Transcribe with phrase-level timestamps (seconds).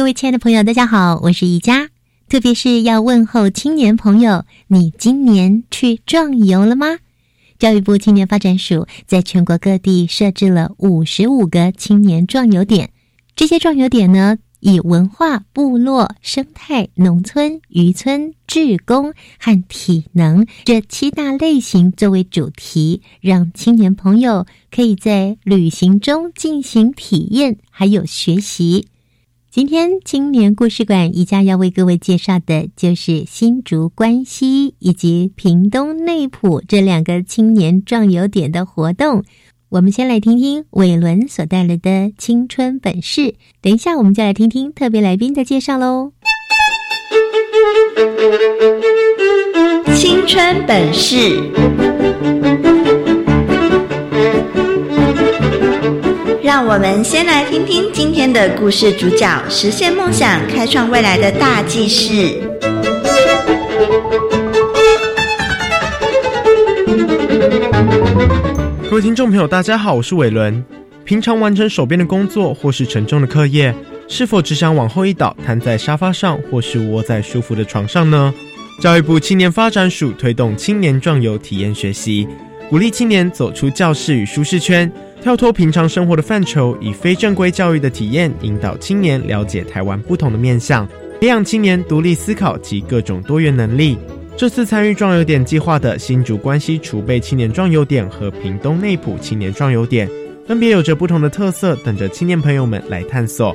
[0.00, 1.90] 各位亲爱的朋友，大家好，我是宜佳。
[2.26, 6.86] 特别是要问候青年朋友，你今年去壮游了吗？
[7.58, 12.92] 教育部青年发展署在全国各地设置了五十五个青年壮游点，
[13.36, 28.86] 这些壮游点呢，以文化、部落、生态、农村、渔村、志工和体能这七大类型作为主题，让青年朋友可以在旅行中进行体验，还有学习。
[29.52, 39.24] 今天青年故事馆宜家要为各位介绍的，就是新竹关西以及屏东内埔这两个青年壮游点的活动。
[39.68, 46.12] 我们先来听听伟伦所带来的青春本事，等一下我们就来听听特别来宾的介绍喽。
[49.96, 51.50] 青春本事。
[56.50, 62.40] 让我们先来听听今天的故事主角实现梦想、开创未来的大记事。
[68.90, 70.64] 各位听众朋友，大家好，我是伟伦。
[71.04, 73.72] 平常完成手边的工作或是沉重的课业，
[74.08, 78.34] 是否只想往后一倒，瘫在沙发上，或是窝在舒服的床上呢？
[78.80, 82.26] 教育部青年发展署推动青年壮游体验学习，
[82.68, 84.90] 鼓励青年走出教室与舒适圈。
[85.22, 90.88] 跳脱平常生活的范畴，以非正规教育的体验，引导青年了解台湾不同的面向，
[91.20, 93.98] 培养青年独立思考及各种多元能力。
[94.34, 100.08] 这次参与壮游点计划的新竹关西储备青年壮游点和屏东内埔青年壮游点，
[100.46, 103.54] 分别有着不同的特色，等着青年朋友们来探索。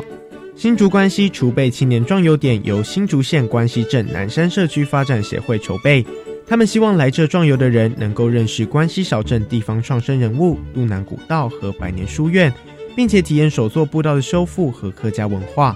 [0.56, 6.06] 新竹关西储备青年壮游点由新竹县关西镇南山社区发展协会筹备。
[6.48, 12.54] 他们希望来这壮游的人能够认识关西小镇地方创生人物路南古道和百年书院，
[12.96, 15.76] 并且体验首座步道的修复和客家文化。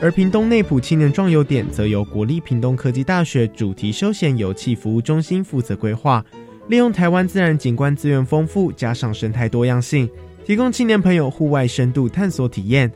[0.00, 6.24] 而屏东内埔青年壮游点则由国立屏东科技大学主题休闲游憩服务中心负责规划，
[6.68, 10.08] 利用台湾自然景观资源丰富，加上生态多样性，
[10.44, 12.90] 提供青年朋友户外深度探索体验。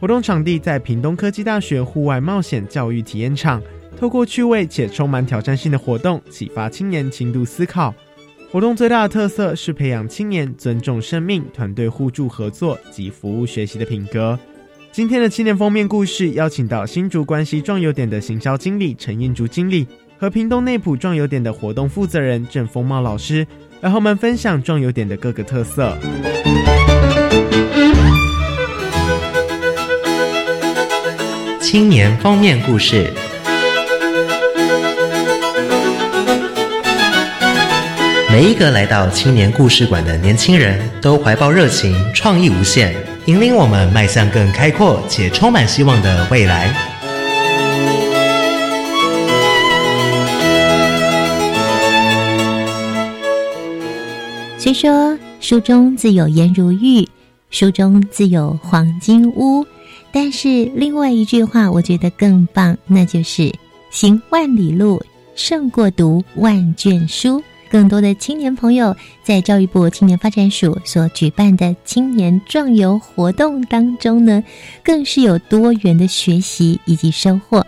[0.00, 3.62] 活动场地在屏东科技大学户外冒险教育体验场。
[4.02, 7.94] 透过趣味且充满挑战性的活动，启发青年轻度思考。
[8.50, 14.36] 活动最大的特色是培养青年尊重生命、团队互助合作及服务学习的品格。
[14.90, 19.86] 今天的青年封面故事，邀请到新竹关系壮游点的行销经理陈印竹经理
[20.18, 23.46] 和屏东内埔壮游点的活动负责人郑风茂老师，
[23.82, 25.96] 来和我们分享壮游点的各个特色。
[31.60, 33.08] 青年封面故事。
[38.32, 46.74] 每一个来到青年故事馆的年轻人都怀抱热情，创意无限，引领我们迈向更开阔且充满希望的未来。
[54.56, 57.06] 虽说书中自有颜如玉，
[57.50, 59.62] 书中自有黄金屋，
[60.10, 63.52] 但是另外一句话我觉得更棒，那就是
[63.90, 67.42] 行万里路胜过读万卷书。
[67.72, 74.44] 更多的青年朋友在教育部青年发展署所举办的青年壮游活动当中呢，
[74.84, 77.66] 更是有多元的学习以及收获。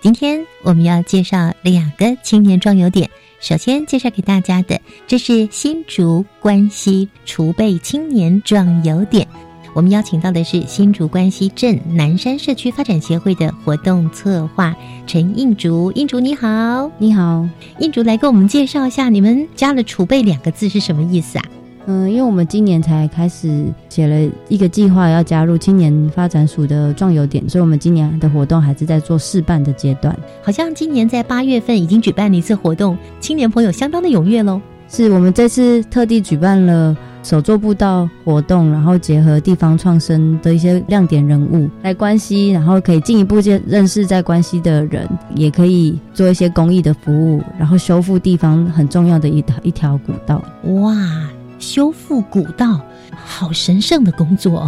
[0.00, 3.10] 今天我们要介绍两个青年壮游点，
[3.40, 9.26] 首先介绍给大家的，这是新竹关西储备青年壮游点。
[9.74, 14.72] 我们邀请到的是新竹关西镇南山社区发展协会的活动策划
[15.04, 17.44] 陈印竹，印竹你好，你好，
[17.80, 21.44] 印竹来给我们介绍一下，你们加了“储备”两个字是什么意思啊？
[21.86, 30.16] 嗯，因为我们今年才开始写了一个计划，要加入青年发展署的壮游点，所以我们今年的活动还是在做试办的阶段。
[30.40, 34.60] 好像今年在八月份已经举办了一次活动，青年朋友相当的踊跃喽。
[34.88, 50.40] 是我们这次特地举办了手作步道活动，然后结合地方创生的一些亮点人物来关西，然后可以进一步见认识在关西的人，也可以做一些公益的服务，然后修复地方很重要的一条一条古道。
[50.82, 50.94] 哇！
[51.60, 52.78] 修复古道，
[53.24, 54.66] 好神圣的工作。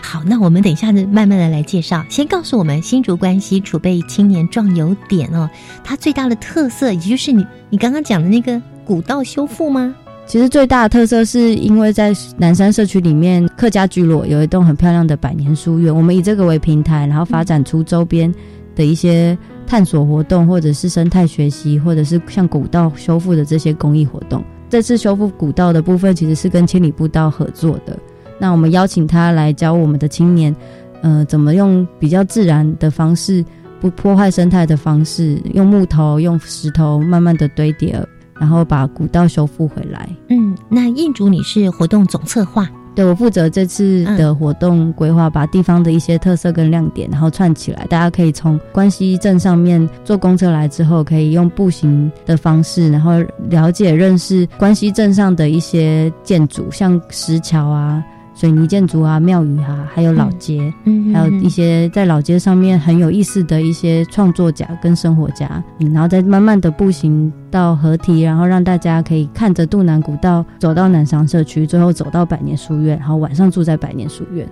[0.00, 2.04] 好，那我们等一下子慢慢的来介绍。
[2.08, 5.50] 先告诉我们新竹关西储备青年壮游点哦，
[5.82, 9.92] 它最大的特色，也就是你你刚刚讲的那个古道修复吗？
[10.26, 18.32] 其实最大的特色是因为在南山社区里面，客家聚落有一栋很漂亮的百年书院，我们以这个为平台，然后发展出周边
[18.74, 19.38] 的一些
[19.68, 24.42] 探索活动，或者是生态学习，或者是像古道修复的这些公益活动。
[24.68, 27.96] 这次修复古道的部分，其实是跟千里步道合作的。
[28.36, 30.54] 那我们邀请他来教我们的青年，
[31.02, 33.44] 呃，怎么用比较自然的方式，
[33.80, 37.96] 不破坏生态的方式，用木头、用石头慢慢的堆叠，
[38.38, 40.08] 然后把古道修复回来。
[40.28, 42.68] 嗯，那印主你是活动总策划。
[42.94, 47.84] 对，我负责这次的活动规划，把地方的一些特色跟亮点，然后串起来。
[47.90, 58.02] 大家可以从关西镇上面坐公车来之后，可以用步行的方式，然后了解认识关西镇上的一些建筑，像石桥啊。
[58.36, 74.46] 水泥建筑啊，庙宇啊，还有老街，嗯，还有一些在老街上面很有意思的一些创作家跟生活家，嗯，然后再慢慢的步行到合体，然后让大家可以看着渡南古道走到南商社区，最后走到百年书院，然后晚上住在百年书院。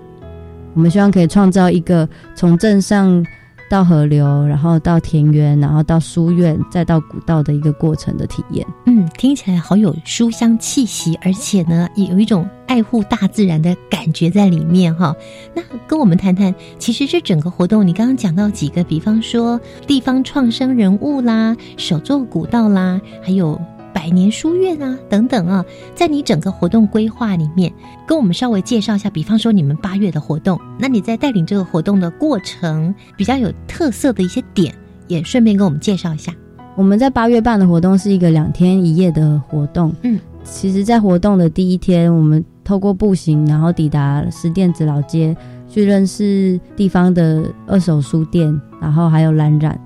[0.72, 3.24] 我们希望可以创造一个从镇上。
[3.68, 8.66] 到河流，然后到田园，然后到书院，再到古道的一个过程的体验。
[8.86, 15.14] 嗯，听起来好有书香气息，而且呢，也有一种爱护大自然的感觉在里面哈。
[15.54, 23.60] 那跟我们谈谈，其实这整个活动，你刚刚讲到几个，比方说地方创生人物啦，手作古道啦，还有。
[23.94, 25.64] 百年书院啊，等等啊，
[25.94, 27.72] 在你整个活动规划里面，
[28.06, 29.08] 跟我们稍微介绍一下。
[29.08, 34.74] 比方说，你们八月的活动，那你在带领这个活动的过程，比较有特色的一些点，
[35.06, 36.34] 也顺便跟我们介绍一下。
[36.76, 39.94] 我们在八月办的活动是一个两天一夜的活动。
[40.02, 45.36] 嗯，其实，在活动的第一天，我们透过步行，然后抵达石店子老街，
[45.68, 49.80] 去认识地方的二手书店，然后还有蓝染。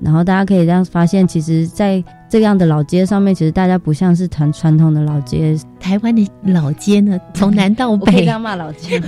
[0.00, 5.58] 然后大家可以这样发现，其实，在这样的老街上面，其实大家不像是传传统的老街。
[5.80, 9.00] 台湾的老街呢， 从南到北，这样骂老街，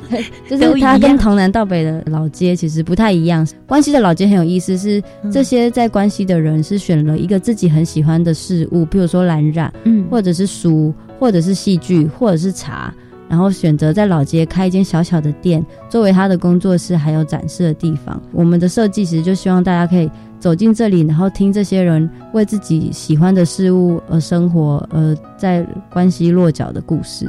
[0.48, 3.46] 就是它跟从南到北的老街其实不太一样。
[3.66, 12.92] 关西的老街很有意思，是这些在关西的人是选了一个自己很喜欢的事物，比如说蓝染，嗯，或者是书，或者是戏剧，或者是茶。
[13.28, 18.18] 然后选择在老街开一间小小的店，作为他的工作室，还有展示的地方。
[18.32, 27.28] 我们的设计其实就希望大家可以走进这里，然后听这些人为自己喜欢的事物而生活，而在关西落脚的故事。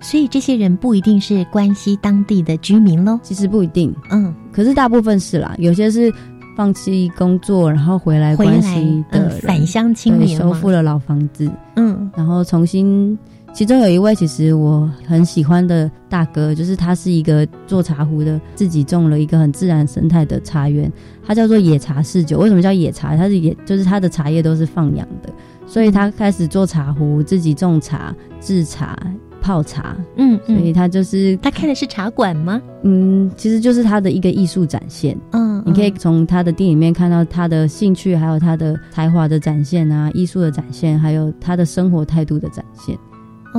[0.00, 3.94] 所以这些人不一定是关西当地的居民喽，其实不一定。
[4.10, 6.12] 嗯，可是大部分是啦，有些是
[6.56, 13.18] 放弃工作，然后回来关西的返乡青年，收复了老房子，嗯，然后重新。
[13.56, 20.92] 其中有一位，其实我很喜欢的大哥，就是他是一个做茶壶的，自己种了一个很自然生态的茶园，
[21.26, 22.38] 他叫做野茶四九。
[22.38, 23.16] 为什么叫野茶？
[23.16, 25.32] 他是野，就是他的茶叶都是放养的，
[25.66, 28.94] 所以他开始做茶壶，自己种茶、制茶、
[29.40, 29.96] 泡茶。
[30.16, 32.60] 嗯，所以他就是他开的是茶馆吗？
[32.82, 35.16] 嗯，其实就是他的一个艺术展现。
[35.32, 42.94] 嗯，你可以从他的店里面看到他的兴趣，还有他的才华的展现啊，艺术的展现，还有他的生活态度的展现。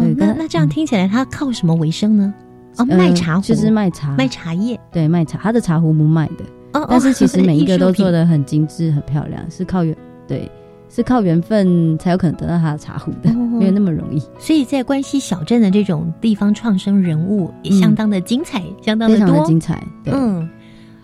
[0.01, 2.33] 对，那那这样听起来，他靠什么为生呢？
[2.77, 4.79] 哦，卖茶壶，就是卖茶，卖茶叶。
[4.91, 6.45] 对，卖茶，他的茶壶不卖的。
[6.73, 9.95] 哦但是其实每 一个都做的很精致、很漂亮，是靠缘，
[10.27, 10.51] 对，
[10.89, 14.19] 是靠缘分才有可能得到他的茶壶的，没有那么容易。
[14.37, 19.81] 所以在关西小镇的这种地方创生人物也相当的精彩，相当的多，精彩。
[20.05, 20.47] 嗯，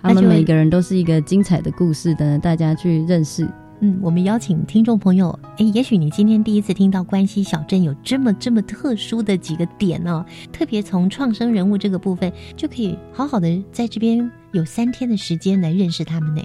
[0.04, 3.48] 他们每一个人都是一个精彩的故事，等着大家去认识。
[3.84, 16.42] 嗯，我们邀请听众朋友，哎，也许你今天第一次听到关西小镇有这么这么特殊的几个点哦，特别从创生人物这个部分，就可以好好的在这边有三天的时间来认识他们呢。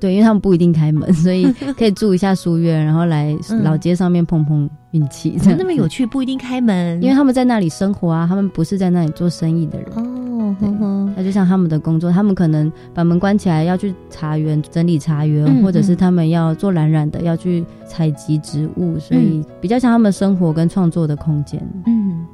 [0.00, 5.38] 对，因为他们不一定开门，所以可以住一下书院，然后来 老街上面碰碰运气。
[5.58, 10.25] 那么有趣，不一定开门，因为他们在那里生活啊，他们不是在那里做生意的人哦。
[11.16, 21.62] 那就像他们的工作，他们可能把门关起来，要去茶园整理茶园，或者是他们要做蓝染的，要去采集植物，所以比较像他们生活跟创作的空间。
[21.86, 22.26] 嗯，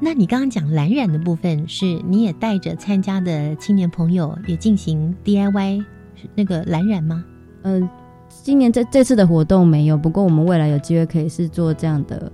[0.00, 5.84] 那你刚刚讲蓝染的部分，是你也带着参加的青年朋友也进行 DIY
[6.34, 7.24] 那个蓝染吗？
[7.62, 7.88] 嗯，
[8.42, 12.32] 今年这这次的活动没有，不过我们未来有机会可以是做这样的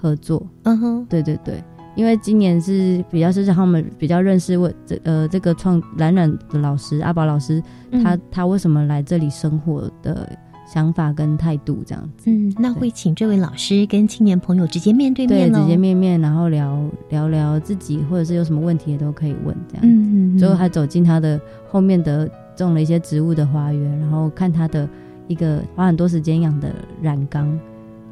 [0.00, 0.46] 合作。
[0.62, 1.62] 嗯哼，对对对，
[1.98, 7.60] 因为今年是比较是让他们比较认识我这呃这个创冉冉的老师阿宝老师，
[8.02, 10.30] 他他为什么来这里生活的。
[10.70, 16.78] 想法跟态度这样子，嗯，那会请这位老师跟青年朋友直接面对面对，直接面面，然后聊
[17.08, 19.86] 聊聊自己，或者是有什么问题也都可以问这样子。
[19.86, 20.38] 嗯嗯。
[20.38, 21.40] 最后还走进他的
[21.70, 24.86] 后面的种了一些植物的花园，然后看他的
[25.26, 27.58] 一个花很多时间养的染缸，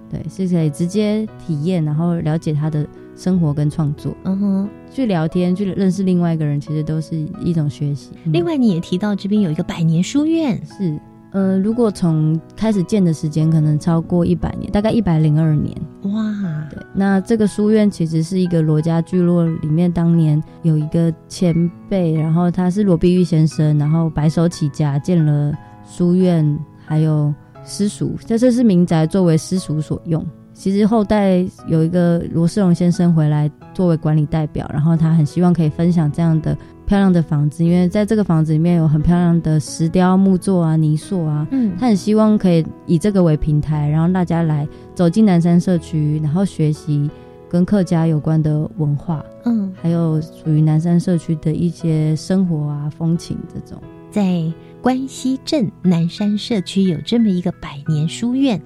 [0.09, 4.15] 对，是可以直接体验，然后了解他的生活跟创作。
[4.25, 8.11] 嗯哼，去聊天，去认识另外一个人，其实都是一种学习。
[8.27, 11.01] 另外，你也提到这边有一个百年书院，是。
[11.33, 15.77] 呃，如果从开始建的时间可能超过一百年，大概一百零二年。
[16.05, 25.53] 哇，对，那这个书院其实是一个罗家聚落里面当年有一个前辈，然后他是罗碧玉先生，然后白手起家建了
[25.85, 30.25] 书院，还有私塾，这这是民宅作为私塾所用。
[30.57, 47.09] 其实后代有一个罗世荣先生回来作为管理代表，然后他很希望可以分享这样的漂亮的房子，因为在这个房子里面有很漂亮的石雕、木作啊、泥塑啊，嗯，他很希望可以以这个为平台，然后大家来走进南山社区，然后学习
[47.51, 53.79] 跟客家有关的文化，嗯，还有属于南山社区的一些生活啊、风情这种。
[54.11, 54.43] 在
[54.81, 58.59] 关西镇南山社区有这么一个百年书院。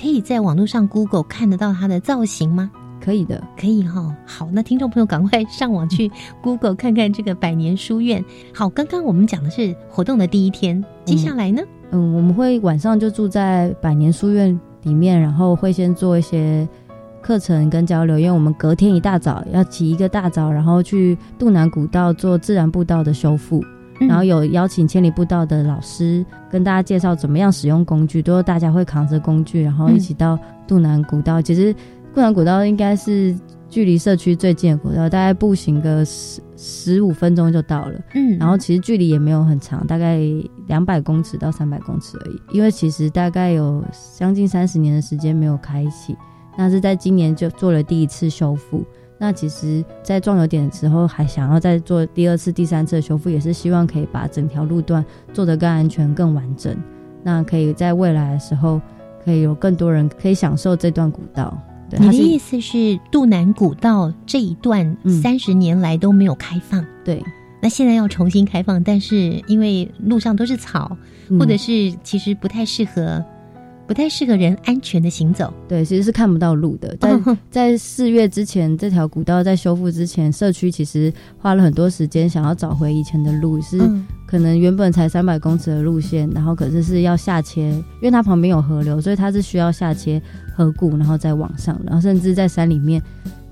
[0.00, 2.70] 可以在网络上 Google 看得到它的造型吗？
[3.04, 4.16] 可以的，可以哈。
[4.24, 6.10] 好，那听众朋友赶快上网去
[6.42, 8.24] Google 看看这个百年书院。
[8.54, 11.60] 好，刚刚我们讲的是活动的第一天，接下来呢？
[11.90, 16.66] 嗯，我们会晚上就住在百年书院里面，然后会先做一些
[17.20, 23.62] 课程跟交流，因为我们隔天一大早要起一个大早，然后去渡南古道做自然步道的修复。
[24.00, 31.40] 然后有邀请千里步道的老师跟大家介绍怎么样使用工具，都是大家会扛着工具，然后一起到渡南古道。
[31.40, 31.72] 其实
[32.14, 33.38] 渡南古道应该是
[33.68, 38.00] 距离社区最近的古道，大概步行个十十五分钟就到了。
[38.14, 40.18] 嗯，然后其实距离也没有很长，大概
[40.66, 42.40] 两百公尺到三百公尺而已。
[42.52, 43.84] 因为其实大概有
[44.16, 46.16] 将近三十年的时间没有开启，
[46.56, 48.82] 那是在今年就做了第一次修复。
[49.22, 56.74] 那其实，在撞油点的时候，还想要再做第二次、第三次的修复，也是希望可以把整条路段做得更安全、更完整。
[57.22, 58.80] 那可以在未来的时候，
[59.22, 61.54] 可以有更多人可以享受这段古道。
[61.98, 66.82] 你的意思是，渡南古道这一段三十年来都没有开放？
[67.04, 67.22] 对。
[67.60, 70.96] 那现在要重新开放，但是因为路上都是草，
[71.38, 73.22] 或者是其实不太适合。
[73.90, 76.94] 不太适合人安全的行走，对，其实是看不到路的。
[77.02, 77.20] 在
[77.50, 83.76] 在四月之前，这条古道在修复之前，社区其实花了很多时间想要找回以前的路，是
[84.28, 90.22] 可能原本才三百公尺的路线，然后可是是要下切，因为它旁边有河流，所以它是需要下切
[90.54, 93.02] 河谷，然后再往上，然后甚至在山里面。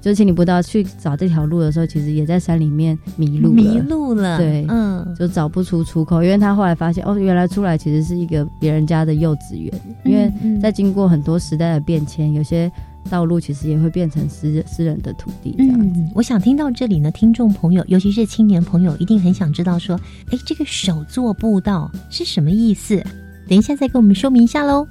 [0.00, 4.38] 就请你不到去找这条路的时候，其实也在山里面迷路迷路了。
[4.38, 9.72] 对，嗯，就找不出出口，因为他后来发现，哦，原来出来其实是一个别人家的幼稚园。
[10.04, 12.70] 因为在经过很多时代的变迁，有些
[13.10, 15.54] 道路其实也会变成私私人的土地。
[15.58, 19.98] 嗯，我想听到这里呢，听众朋友，尤其是青年朋友，一定很想知道说，
[20.30, 23.02] 哎，这个手作步道是什么意思？
[23.48, 24.86] 等一下再给我们说明一下喽。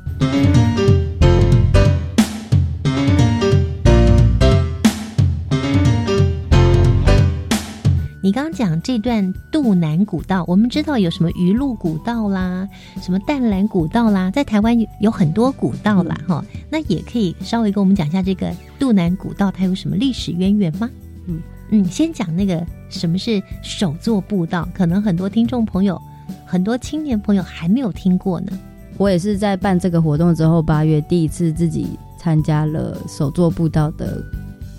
[8.27, 12.67] 你刚刚讲这段渡南古道，我们知道有什么鱼路古道啦，
[13.01, 20.89] 什么淡蓝古道啦，在台湾有很多古道啦，哈，那也可以稍微跟我们讲一下这个渡南古道，它有什么历史渊源吗？
[21.27, 25.97] 嗯嗯，先讲那个什么是手作步道，可能很多听众朋友、
[26.45, 28.51] 很多青年朋友还没有听过呢。
[28.97, 34.21] 我也是在办这个活动之后，八月第一次自己参加了手作步道的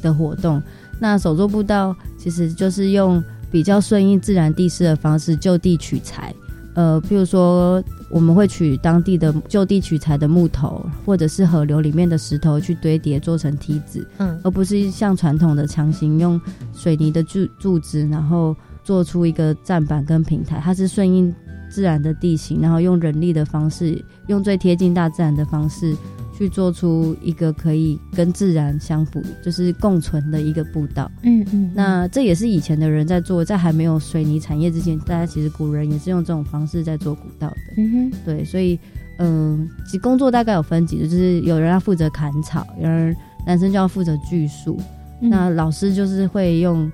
[0.02, 0.62] 的活动。
[1.00, 3.24] 那手作步道其实就是用。
[3.50, 6.34] 比较顺应自然地势的方式，就地取材。
[6.74, 16.40] 呃，譬如说，我们会取当地的就地取材的木头，或者是河流里面的石头去堆叠做成梯子，嗯，而不是像传统的强行用
[16.72, 20.60] 水泥的柱柱子，然后做出一个站板跟平台。
[20.62, 21.34] 它是顺应
[21.68, 25.96] 自然的地形，然后用人力的方式，用最贴近大自然的方式。
[26.38, 31.10] 去做出一个可以跟自然相符，就是共存的一个步道。
[31.24, 37.56] 嗯嗯，那这也是以前的人在做，在还没有水泥产业之前，大家其实古人也是用这种方式在做古道的。
[37.76, 38.78] 嗯哼，对，所以
[39.18, 44.78] 嗯，其工作大概有分几，就是有人要负责砍草，有人男生就要负责锯树，
[45.20, 46.88] 那老师就是会用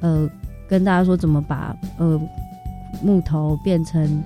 [0.00, 0.28] 呃
[0.68, 2.20] 跟大家说怎么把呃
[3.02, 4.22] 木头变成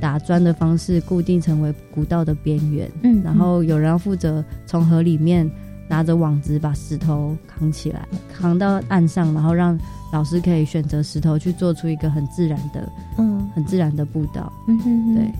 [0.00, 5.48] 打砖的方式固定成为古道的边缘，嗯，然后有人要负责从河里面
[5.88, 9.78] 拿着网子把石头扛起来，扛到岸上，然后让
[10.12, 14.52] 老师可以选择石头去做出一个很自然的，嗯，很自然的步道。
[14.68, 15.30] 嗯哼，对，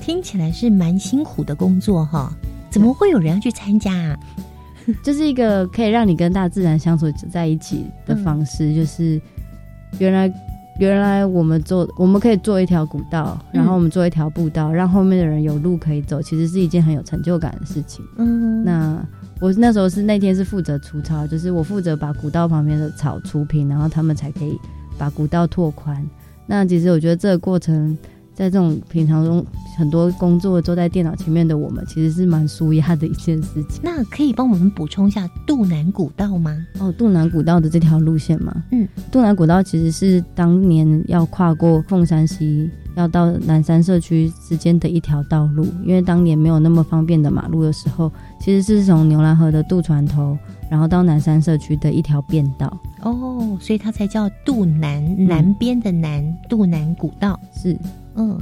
[0.00, 2.32] 听起来是蛮辛苦的工作哈，
[2.70, 4.18] 怎么会有人要去参加啊？
[5.04, 9.20] 这是一个可以让你跟大自然相处在一起的方式，就是
[9.98, 10.32] 原来。
[10.78, 18.04] 原来我们做，我们可以做一条古道，然后我们做一条步道，让后面的人有路可以走，其实是一件很有成就感的事情。
[18.16, 19.06] 嗯，那
[19.40, 24.58] 我那时候是那天是负责除草，就是我负责把古道旁边的草除平，然后他们才可以
[24.98, 26.04] 把古道拓宽。
[26.46, 27.96] 那其实我觉得这个过程。
[28.34, 29.44] 在这种平常中，
[29.76, 33.80] 很多工作坐在电脑前面的我们，其实是蛮舒压的一件事情。
[33.82, 36.56] 那可以帮我们补充一下渡南古道吗？
[36.80, 38.64] 哦，渡南古道的这条路线吗？
[38.70, 45.66] 嗯，渡南古道其实是当年要跨过凤山溪，要到南山社区之间的一条道路。
[45.84, 48.10] 因为当年没有那么方便的马路的时候，
[48.40, 50.36] 其实是从牛栏河的渡船头，
[50.70, 52.80] 然后到南山社区的一条便道。
[53.02, 57.76] 哦，所以它才叫渡南，南边的南，渡南古道是。
[58.16, 58.38] 嗯，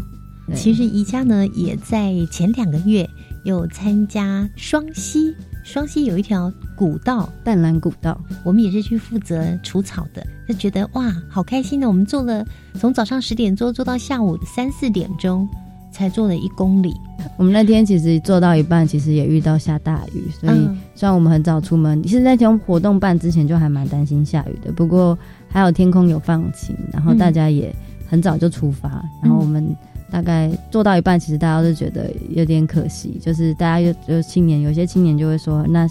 [0.54, 3.08] 其实宜家呢也在前两个月
[3.44, 5.34] 有参加双溪，
[5.64, 11.86] 双溪有一条古道淡蓝古道，我们也是去负责除草的，就觉得哇，好开心的。
[11.86, 15.48] 我们做了从早上十点做做到下午三四点钟，
[15.92, 16.92] 才做了一公里。
[17.36, 20.58] 我们那天其实做到一半，其实也遇到下大雨，所以
[20.94, 24.72] 虽然我们很早出门，其实那天活动办之前就还蛮担心下雨的。
[24.72, 25.16] 不过
[25.48, 27.74] 还有天空有放晴，然后大家也。
[28.10, 29.64] 很早就出发，然后我们
[30.10, 35.88] 大概做到一半，其实大家都觉得有点可惜，就是大家又就青年，有些青年就会说，那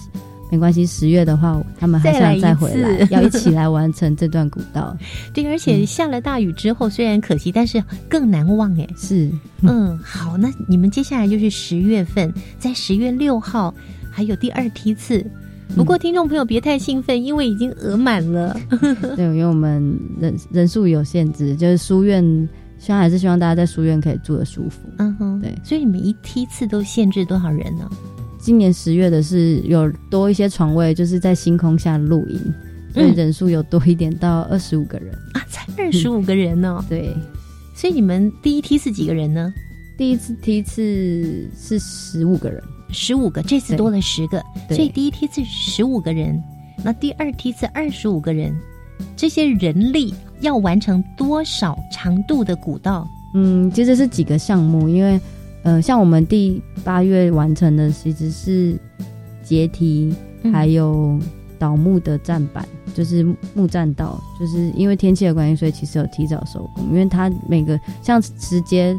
[0.51, 4.93] 没关系，十月的话，他们还想再回来，要一起来完成这段古道。
[5.33, 8.85] 对，而且下了大雨之后，虽然可惜，但是更难忘哎。
[8.98, 13.74] 是，嗯，好，那你们接下来就是十月份，在十月六号
[14.11, 15.25] 还有第二梯次。
[15.75, 18.55] 不过，听众朋友别太兴奋，因为已经额满了。
[19.16, 22.24] 对，因为我们人人数有限制，就是书院，
[22.77, 24.79] 希望还是希望大家在书院可以住的舒服。
[24.98, 25.55] 嗯哼，对。
[25.64, 27.90] 所以你们一梯次都限制多少人呢？
[28.40, 32.40] 今年十月的是有多一些床位，就是在星空下露营，
[32.94, 36.84] 所以人数有多一点，到二十五个人啊，才二十五个人呢。
[36.90, 37.16] 对。
[37.75, 39.53] 所以你们第一梯次几个人呢？
[39.98, 42.62] 第一次梯次是十五个人。
[42.91, 46.41] 十五个，这次多了十个，所以第一梯次十五个人，
[46.83, 48.55] 那第二梯次二十五个人，
[49.15, 53.07] 这些人力要完成多少长度的古道？
[53.35, 55.19] 嗯，其实是几个项目，因为
[55.63, 58.79] 呃，像我们第八月完成的其实是
[59.43, 60.13] 阶梯，
[60.51, 61.19] 还有
[61.59, 63.23] 倒木的站板，就是
[63.53, 68.97] 木栈道，就是因为天气的关系，所以其实有提早收工，因为它每个像直接。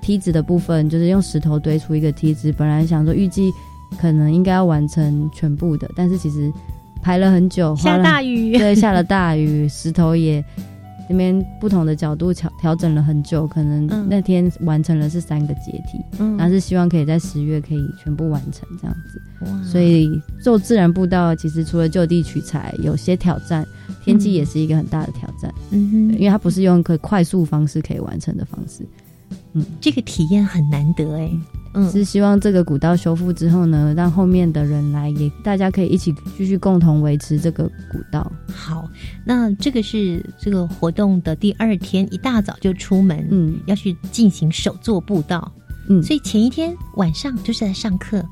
[0.00, 3.52] 梯子的部分就是用石头堆出一个梯子，本来想说预计
[3.98, 6.52] 可能应该要完成全部的，但是其实
[7.02, 10.44] 排了很久，下大雨，对，下了大雨，石头也
[11.08, 19.22] 那边不同的角度调调整了很久，可能那天完成了是三个阶梯，嗯，但是希望可以在十月可以全部完成这样子。
[19.64, 20.10] 所以
[20.42, 23.64] 做自然步道其实除了就地取材有些挑战，
[24.04, 28.86] 天气也是一个很大的挑战，嗯哼，因为它不是用一个快速方式可以完成的方式。
[29.52, 31.30] 嗯，这个体验很难得哎。
[31.74, 38.32] 嗯，是希望这个古道修复之后呢，让后面的人来，也大家可以一起继续共同维持这个古道。
[38.50, 38.88] 好，
[39.24, 45.52] 那这个是这个活动的第二天，一大早就出门，嗯，要去进行手作步道。
[45.90, 48.24] 嗯，所以前一天晚上就是在上课，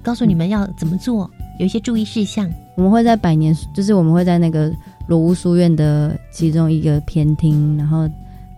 [0.00, 2.48] 告诉你们要怎么做，有一些注意事项。
[2.76, 4.72] 我们会在百年，就是我们会在那个
[5.08, 8.08] 罗屋书院的其中一个偏厅，然后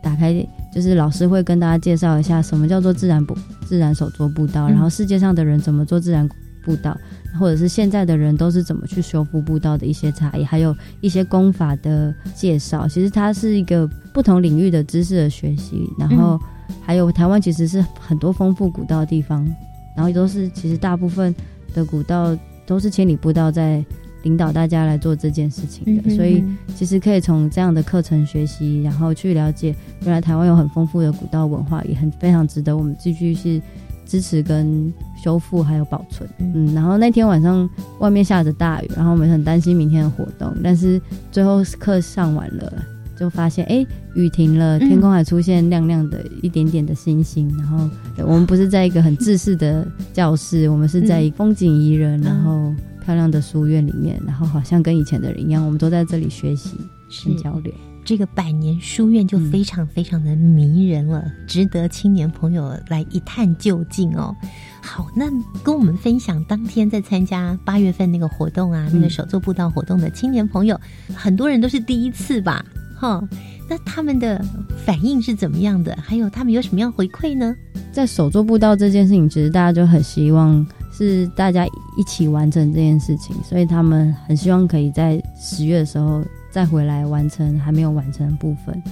[0.03, 0.47] 打开。
[0.77, 3.35] 就是老师会跟大家介绍一下什么叫做自然步、
[3.65, 6.29] 自然手做步道，然后世界上的人怎么做自然
[6.63, 6.95] 步道，
[7.41, 12.87] 或者是现在的人都是怎么去修复步道的一些差异，还有一些功法的介绍。
[12.87, 16.39] 其实它是一个不同领域的知识的学习，然后
[16.83, 19.51] 还有台湾其实是很多丰富古道的地方，
[19.97, 21.35] 然后都是其实大部分
[21.73, 22.37] 的古道
[22.67, 23.83] 都是千里步道在。
[24.27, 33.63] 引导大家来做这件事情的，所以其实可以从这样的课程学习，然后去了解原来台湾有很丰富的古道文化，也很非常值得我们继续去
[34.05, 36.29] 支持跟修复还有保存。
[36.41, 37.69] 嗯，然后那天晚上
[38.01, 42.73] 外面下着大雨，然后我们很担心明天的活动，但是最后课上完了，
[43.17, 43.87] 就发现哎
[44.17, 47.49] 雨停了，天空还出现亮亮的一点点的星星。
[47.57, 47.89] 然后
[48.27, 52.75] 我们不是在一个很自式的教室，我们是在风景宜人，然后。
[53.07, 56.77] 漂亮的书院里面，然后好像跟以前的人一样，我们都在这里学习
[57.25, 57.73] 跟交流。
[58.05, 64.35] 这个百年书院就非常非常的迷人了，值得青年朋友来一探究竟哦。
[64.81, 65.27] 好，那
[65.63, 70.81] 跟我们分享当天在参加八月份那个活动啊，那个手作步道活动的青年朋友，
[71.15, 72.65] 很多人都是第一次吧？
[72.97, 73.23] 哈，
[73.69, 74.45] 那他们的
[74.85, 75.97] 反应是怎么样的？
[76.01, 77.55] 还有他们有什么样回馈呢？
[77.93, 80.65] 在手作步道这件事情，其实大家就很希望
[80.97, 86.25] 是大家一起完成这件事情，所以他们很希望可以在十月的时候。
[86.49, 88.83] 再回来完成还没有完成的部分，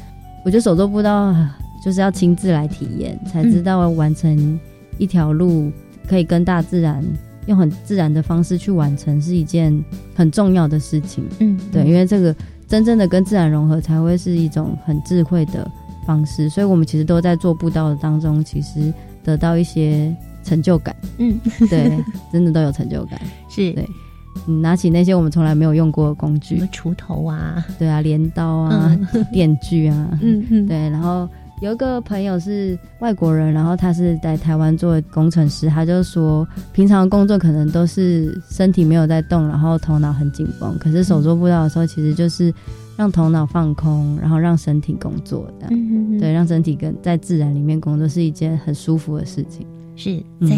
[0.45, 1.35] 我觉得手作步道
[1.83, 4.61] 就是要亲自来体验，才知道完成
[4.99, 5.73] 一条路
[6.07, 7.03] 可以跟大自然
[7.47, 9.83] 用很自然的方式去完成是一件
[10.15, 11.25] 很重要的事情。
[11.39, 12.37] 嗯，对，因为这个
[12.69, 15.67] 真正的跟自然融合才会是一种很智慧的
[16.07, 20.15] 方式，所以我们其实都在做步道当中，其实得到一些
[20.45, 20.95] 成就感。
[21.19, 21.37] 嗯，
[21.69, 21.91] 对，
[22.33, 23.21] 真的都有成就感。
[23.49, 23.73] 是。
[23.73, 23.89] 对。
[24.47, 28.95] 拿起那些我们从来没有用过的工具，什么锄头啊，对啊，镰刀啊，
[29.33, 30.77] 电锯啊， 嗯嗯，对。
[30.91, 31.27] 然后
[31.63, 42.53] 有一个朋友是外国人，然后他是在台湾做工程师，他就说，平常工作可能都是身体没有在动，然后头脑很紧绷，可是手做不到的时候，其实就是
[42.97, 45.69] 让头脑放空，然后让身体工作的，
[46.19, 49.65] 对，让身体跟在自然里面工作是一件很舒服的事情，
[49.97, 50.57] 是在。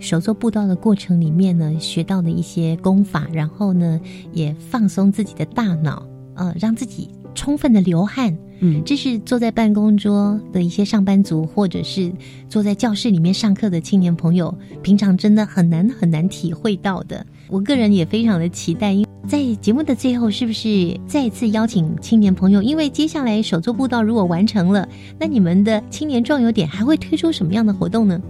[0.00, 3.98] 手做步道的过程里面呢，学到的一些功法，然后呢，
[4.34, 8.36] 也放松自己的大脑，呃，让自己充分的流汗。
[8.60, 12.12] 嗯，这是坐在办公桌的一些上班族，或者是
[12.50, 17.24] 坐在教室里面上课的青年朋友，平常真的很难很难体会到的。
[17.48, 22.60] 我个人也非常的期待，因在节目的最后，是不是再次邀请青年朋友？
[22.62, 24.86] 因为接下来手作步道如果完成了，
[25.18, 28.20] 那你们的青年壮游点还会推出什么样的活动呢？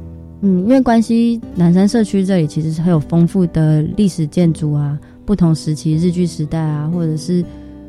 [0.44, 7.42] 嗯，因为关西南山社区这里其实是很有丰富的历史建筑啊，不同时期日据时代啊，或者是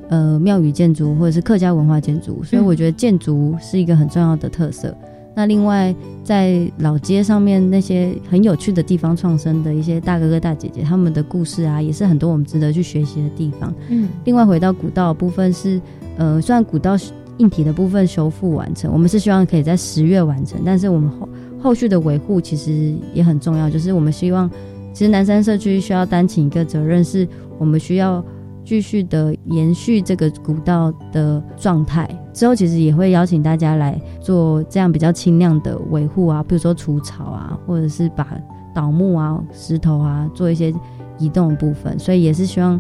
[0.07, 4.95] 呃庙宇建筑，或者是客家文化建筑，所以我觉得建筑是一个很重要的特色。
[5.35, 13.73] 那另外在老街上面那些很有趣的地方创生的一些大哥哥大姐姐，他们的故事啊，也是很多我们值得去学习的地方。
[13.89, 15.81] 嗯，另外回到古道部分是
[16.15, 16.95] 呃，虽然古道
[17.39, 21.27] 硬体的部分修复完成，我们是希望可以在十月完成，但是我们后。
[21.65, 24.47] 后续的维护其实也很重要，就是我们希望，
[24.93, 28.23] 其实南山社区需要担起一个责任，是我们需要
[28.63, 32.07] 继续的延续这个古道的状态。
[32.35, 38.27] 之后其实也会邀请大家来做这样比较轻量的维护啊，比如说除草啊，或者是把
[38.71, 40.71] 倒木啊、石头啊做一些
[41.17, 41.97] 移动的部分。
[41.97, 42.79] 所以也是希望。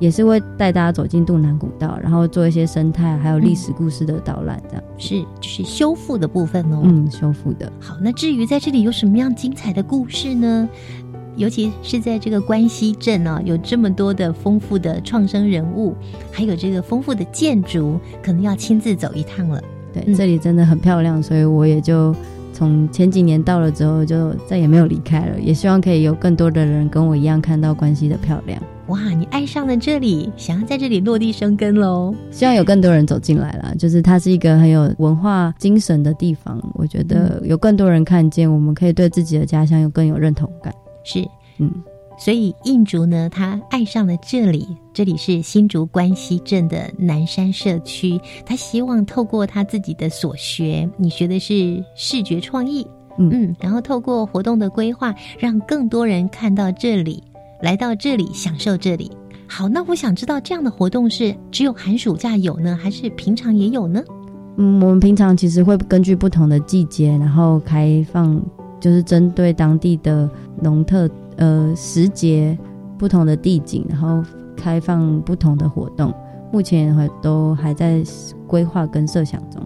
[0.00, 6.80] 也是会带大家走进渡南古道，然后做一些生态还有历史故事的导览，这样是就是修复的部分哦。
[6.82, 7.70] 嗯，修复的。
[7.78, 10.68] 好，那至于在这里有什么样精彩的故事呢？
[11.36, 15.94] 尤其是在这个关西镇啊，有这么多的丰富的创生人物，
[16.30, 19.62] 还有这个丰富的建筑，可能要亲自走一趟了。
[19.92, 22.14] 对，这里真的很漂亮，所以我也就
[22.60, 25.40] 从前几年到了之后，就再也没有离开了。
[25.40, 28.62] 也希望可以有更多的人跟我一样看到关西的漂亮。
[28.88, 32.14] 哇，你爱上了这里，想要在这里落地生根喽！
[32.30, 36.60] 希望有更多人走进来了，就是它是一个很有文化精神的地方。
[36.74, 40.70] 我觉得有更多人看见，我们可以对自己的家乡有更有认同感。
[41.02, 41.26] 是，
[41.60, 41.72] 嗯，
[42.20, 48.20] 所以印竹呢，他爱上了这里，这里是新竹关西镇的南山社区。
[48.44, 57.24] 他希望透过他自己的所学，你学的是视觉创意，嗯，然后透过活动的规划，让更多人看到这里。
[57.62, 59.10] 来到这里享受这里，
[59.46, 64.02] 好，那我想知道这样的活动是只有寒暑假有呢，还是平常也有呢？
[64.56, 68.42] 嗯，我们平常其实会根据不同的季节，然后开放，
[68.78, 70.28] 就是针对当地的
[70.60, 71.08] 农特
[71.40, 72.56] 呃时节
[72.96, 74.22] 不同的地景，然后
[74.56, 76.14] 开放不同的活动。
[76.52, 78.02] 目前还都还在
[78.46, 79.60] 规划跟设想中。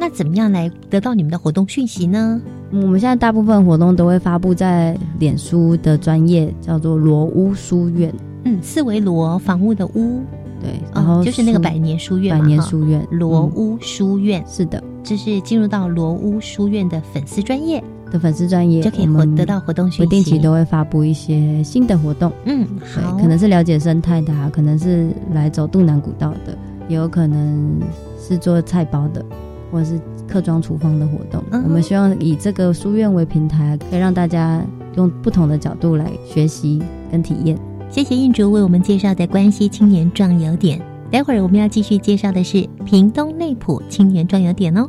[0.00, 2.40] 那怎么样来得到你们的活动讯息呢？
[2.70, 8.14] 我们现在大部分活动都会发布在脸书的专业，叫做罗屋书院。
[8.44, 10.22] 嗯，四维罗房屋的屋，
[10.60, 20.04] 对，然后就是那个百年书院百年书院，罗屋书院是的，这是进入到罗屋书院的粉丝专业的粉丝专业，就可以获得到活动讯息。
[20.04, 22.32] 不定期都会发布一些新的活动。
[22.44, 26.56] 嗯，好，可能是了解生态的，可能是来走渡南古道的，
[26.88, 27.80] 也有可能
[28.20, 29.24] 是做菜包的。
[29.70, 34.64] 或者是客装厨房的活动，我们希望以这个书院为平台，可以让大家
[34.96, 37.54] 用不同的角度来学习跟体验。
[37.90, 44.88] 谢谢印竹为我们介绍的关西青年壮游点，待会儿我们要继续介绍的是屏东内埔青年壮游点哦。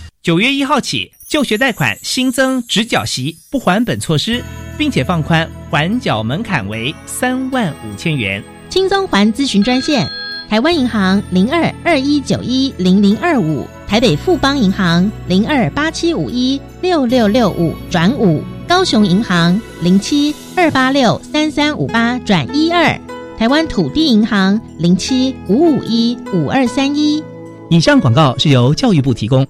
[0.23, 4.43] 九月一号起，就学贷款新增直缴息不还本措施，
[4.77, 8.43] 并且放宽还缴门槛为三万五千元。
[8.69, 10.07] 轻松还咨询专线：
[10.47, 22.95] 台湾银行零二二一九一零零二五，台北富邦银行零二八七五一六六六五转五，高雄银行零七二八六三三五八转一二，
[23.39, 27.23] 台湾土地银行零七五五一五二三一。
[27.71, 29.47] 以上广告是由教育部提供。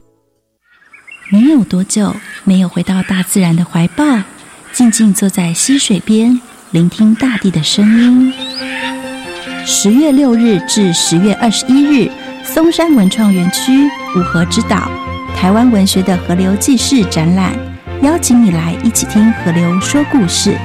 [1.34, 2.14] 你有多久
[2.44, 4.04] 没有回到大自然的怀抱，
[4.74, 6.42] 静静坐在溪水边，
[6.72, 8.34] 聆听大地的声音？
[9.66, 12.12] 十月六日至十月二十一日，
[12.44, 14.92] 松山文创园区五河之岛
[15.34, 17.54] 台湾文学的河流记事展览，
[18.02, 20.58] 邀请你来一起听河流说故事。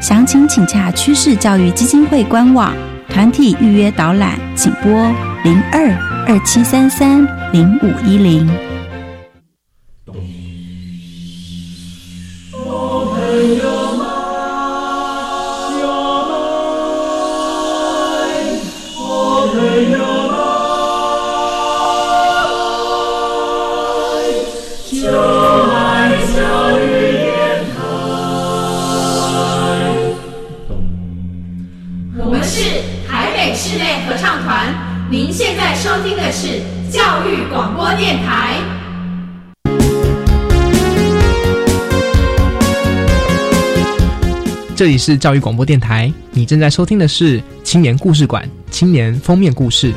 [0.00, 2.72] 详情请洽趋势教育基金会官网，
[3.08, 4.92] 团体预约导览，请拨
[5.42, 5.90] 零二
[6.28, 8.48] 二七三三零五一零。
[37.30, 38.56] 育广播电台。
[44.74, 49.92] 这里是教育广播电台，你正在收听的是青年故事馆青年封面故事。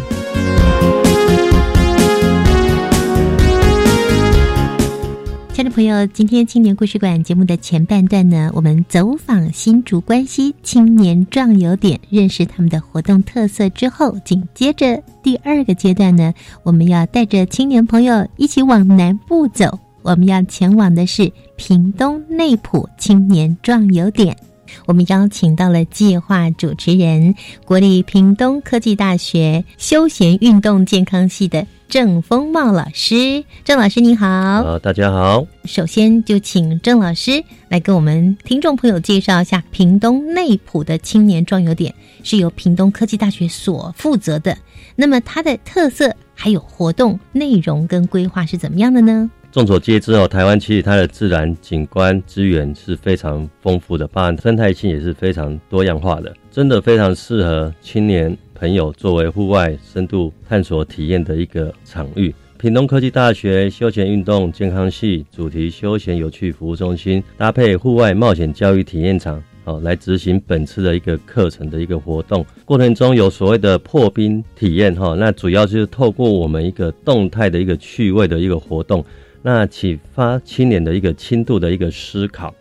[5.90, 24.38] 友，今天青年故事馆节目的前半段呢，我们走访新竹关西青年壮游点，认识他们的活动特色之后，紧接着第二个阶段呢，我们要带着青年朋友一起往南部走，我们要前往的是屏东内埔青年壮游点。
[24.86, 33.44] 我们邀请到了计划主持人，国立屏东科技大学休闲运动健康系的郑丰茂老师。
[33.64, 35.46] 郑老师您好，啊，大家好。
[35.66, 44.58] 首先就请郑老师来跟我们听众朋友介绍一下屏东内埔的青年壮游点，是由屏东科技大学所负责的。
[44.96, 49.30] 那么它的特色还有活动内容跟规划是怎么样的呢？
[49.52, 62.34] 众所皆知哦，台湾其实它的自然景观资源是非常丰富的，包含生态性也是非常多样化的，真的非常适合青年朋友作为户外深度探索体验的一个场域。
[62.60, 72.46] 屏东科技大学休闲运动健康系主题休闲有趣服务中心搭配户外冒险教育体验场，哦，来执行本次的一个课程的一个活动。
[72.66, 79.04] 过程中有所谓的破冰体验哈，那主要就是透过我们一个动态的一个趣味的一个活动。
[79.42, 82.54] 那启发青年的一个轻度的一个思考。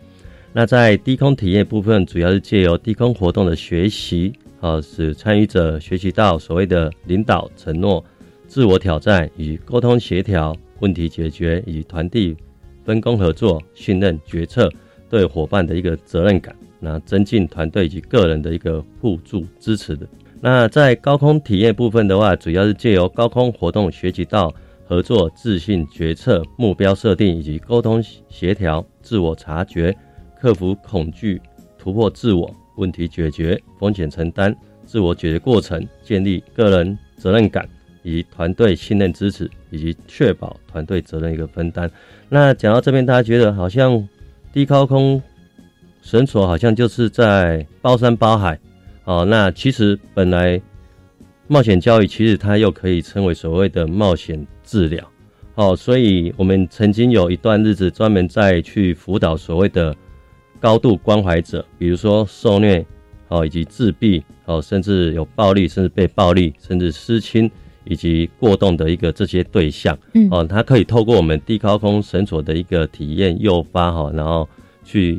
[0.53, 8.03] 那在低空体验部分，主要是借由低空活动的学习，啊，使参与者学习到所谓的领导、承诺、
[8.47, 12.35] 自我挑战与沟通协调、问题解决与团队
[12.85, 14.71] 分工合作、信任、决策
[15.11, 20.07] 对伙伴的一个责任感，那增进团队及个人的一个互助支持的。
[20.41, 24.55] 那在高空体验部分的话，主要是借由高空活动学习到。
[24.89, 29.95] 合作、自信、决策、目标设定以及沟通协调、自我察觉、
[30.41, 31.39] 克服恐惧、
[31.77, 37.69] 突破自我、问题解决、风险承担、自我解决过程、建立个人责任感
[38.03, 41.91] 以及团队信任支持，以及确保团队责任一个分担。
[42.31, 44.09] 那讲到这边，大家觉得好像
[44.55, 45.23] 低高空
[46.01, 48.59] 绳索好像就是在包山包海
[49.05, 49.23] 哦。
[49.27, 50.59] 那其实本来
[51.47, 54.47] 冒险教育其实它又可以称为所谓的冒险。
[54.69, 55.11] 治疗，
[55.55, 59.97] 哦，所以我们曾经有一段日子专门在去辅导所谓的
[60.61, 62.85] 高度关怀者，比如说受虐，
[63.29, 67.51] 哦，以及自闭，哦，甚至有暴力，甚至被暴力，甚至失亲
[67.85, 74.47] 以及过动的一个这些对象，嗯，哦，他可以透过我们低高空绳索的一个体验诱发，哈，然后
[74.85, 75.19] 去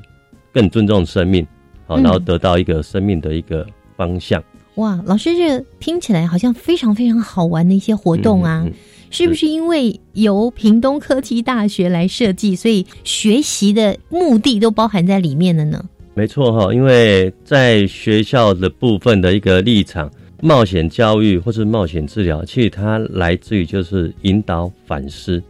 [0.54, 1.46] 更尊重生命，
[1.88, 3.66] 好，然后得到一个生命的一个
[3.98, 4.44] 方向。
[4.76, 8.66] 哇，老师，这听起来好像非常非常好玩的一些活动啊。
[9.10, 15.84] 是不是因为由屏东科技大学来设计，所以学习的目的都包含在里面了呢？
[16.13, 25.41] 没错哈，因为在学校的部分的一个立场，冒险教育或是冒险治疗，其实它来自于就是引导反思。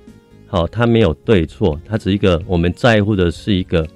[0.45, 3.87] 好，它没有对错，它只是一个我们在乎的是一个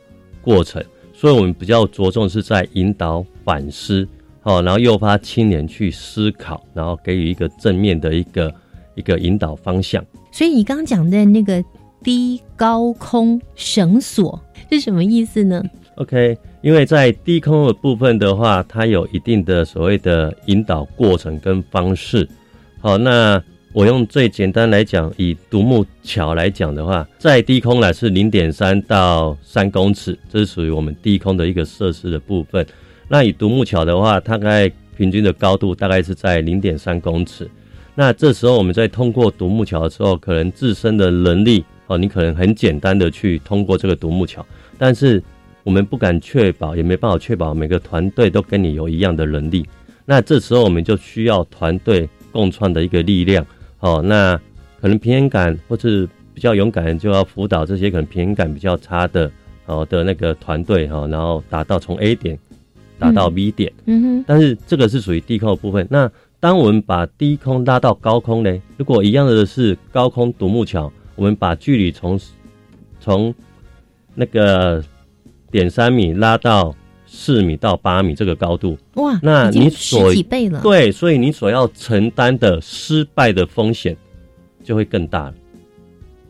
[0.41, 4.07] 过程，所以我们比较着重是在引导反思，
[4.41, 8.53] 好，然后诱发青年去思考，然后给予一个正面的一个
[8.95, 10.03] 一个引导方向。
[10.31, 11.63] 所以你刚刚讲的那个
[12.01, 15.63] 低高空绳索是什么意思呢
[15.95, 22.27] ？OK，因为在低空的部分的话，它有一定的所谓的引导过程跟方式。
[22.79, 23.41] 好，那。
[23.75, 32.63] 我用最简单来讲，以独木桥来讲的话，在低空呢是零点三到三公尺，这是属于我们低空的一个设施的部分。
[33.07, 37.49] 那以独木桥的话，大概平均的高度大概是在零点三公尺。
[37.95, 44.45] 那这时候我们在通过独木桥的时候，可能自身的能力哦，你可能很简单的去通过这个独木桥，
[44.77, 45.21] 但是
[45.63, 49.65] 我们不敢确保，也没办法确保每个团队都跟你有一样的能力。
[50.05, 53.45] 那这时候我们就需要团队共创的一个力量。
[53.79, 54.35] 哦，那
[54.81, 59.31] 可能平衡感或是比较勇敢，就要辅导这些可能平衡感比较差的
[59.65, 62.39] 哦的那个团队哈，然后达到从 A 点
[62.97, 63.71] 达到 B 点。
[63.85, 64.25] 嗯哼。
[64.25, 65.87] 但是这个是属于低空的部分。
[65.89, 66.09] 那
[66.43, 68.61] 当我们把低空拉到高空呢？
[68.75, 72.19] 如果一样的是高空独木桥，我们把距离从
[72.99, 73.33] 从
[74.13, 74.83] 那个
[75.49, 76.75] 点三米拉到。
[77.15, 80.59] 四米到八米这个高度，哇，那你所几倍了？
[80.63, 83.95] 对，所以你所要承担的失败的风险
[84.63, 85.33] 就会更大了。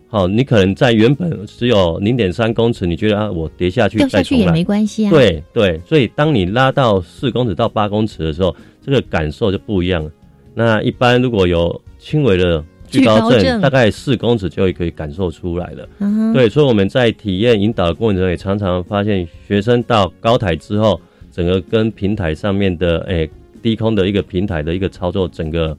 [0.10, 5.10] 好，你可能在原本只有零点三公尺，你觉得啊，我跌下去掉下去也没关系啊。
[5.10, 8.54] 对对，所以当你拉到四公尺到八公尺的时候，
[8.86, 10.12] 这个感受就不一样了。
[10.54, 12.64] 那一般如果有轻微的。
[12.86, 15.90] 惧高症大概四公尺就可以感受出来了。
[16.32, 23.28] 对，所以我们在体验引导的过程中，也常常发现学生到高台之后，整个跟平台上面的诶
[23.64, 25.76] 低空的一个平台的一个操作，整个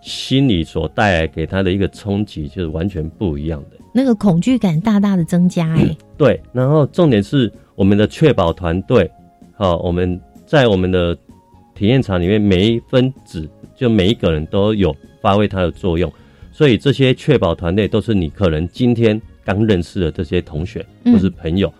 [0.00, 3.76] 心理所带来给他的一个冲击，就是完全不一样的。
[3.92, 5.94] 那个恐惧感大大的增加哎。
[6.16, 9.10] 对，然后重点是我们的确保团队，
[9.52, 11.14] 好，我们在我们的
[11.74, 16.12] 体验场里面，每一分子就每一个人都有发挥它的作用。
[16.52, 21.72] 所以这些确保团队都是你可能今天刚认识的这些同学或是朋友，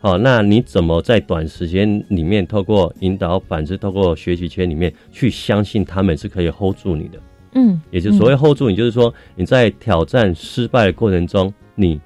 [0.00, 7.20] 好，那你怎么在短时间里面透过引导，反思透过学习圈里面去相信他们是可以 hold 住你的？
[7.54, 12.00] 嗯，也就所谓 hold 住你，就是说你在挑战失败的过程中，你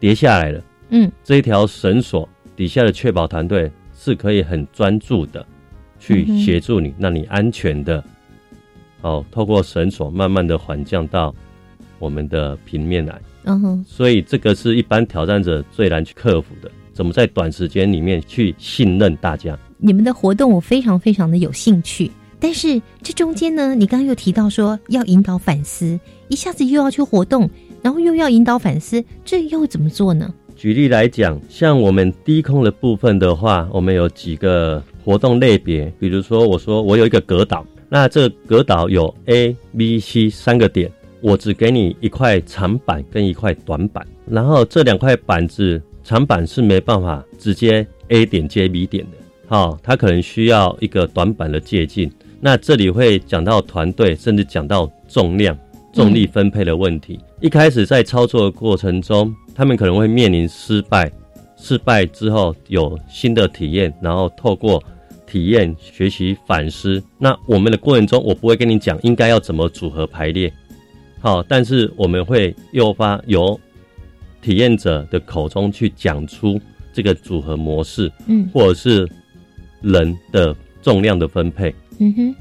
[0.00, 5.46] 跌下来了，嗯，这一条绳索底下的确保团队是可以很专注的
[6.02, 8.02] 去协助你，让你安全的。
[9.02, 11.34] 哦，透过绳索慢慢的缓降到
[11.98, 19.58] 我们的平面来，嗯哼，所以这个是一般挑战者最难去克服的，怎么在短时间里面去信任大家？
[19.78, 27.50] 你们的活动我非常非常的有兴趣，但是这中间呢，你刚刚又提到说要引导反思，一下子又要去活动，
[27.82, 30.32] 然后又要引导反思，这又怎么做呢？
[30.62, 37.66] 举例来讲，像我们低空的部分的话，我们有几个活动类别，比如说我说我有一个隔岛。
[37.88, 40.88] 那这个隔岛有 A、B、C 三个点，
[41.20, 49.16] 我只给你一块长板跟一块短板，然后这两块板子，长板是没办法直接 A 点接 B 点的，
[49.48, 52.08] 好，它可能需要一个短板的接近。
[52.40, 55.58] 那这里会讲到团队，甚至讲到重量、
[55.92, 57.18] 重力分配的问题。
[57.40, 61.10] 一开始在操作的过程中，他们可能会面临失败，
[61.56, 64.82] 失败之后有新的体验，然后透过。
[65.24, 67.02] 体验、学习、反思。
[67.16, 70.52] 那我们的过程中，我不会跟你讲应该要怎么组合排列，
[71.20, 73.58] 好，但是我们会诱发由
[74.42, 76.60] 体验者的口中去讲出
[76.92, 79.08] 这个组合模式，嗯，或者是
[79.80, 82.34] 人的重量的分配，嗯哼，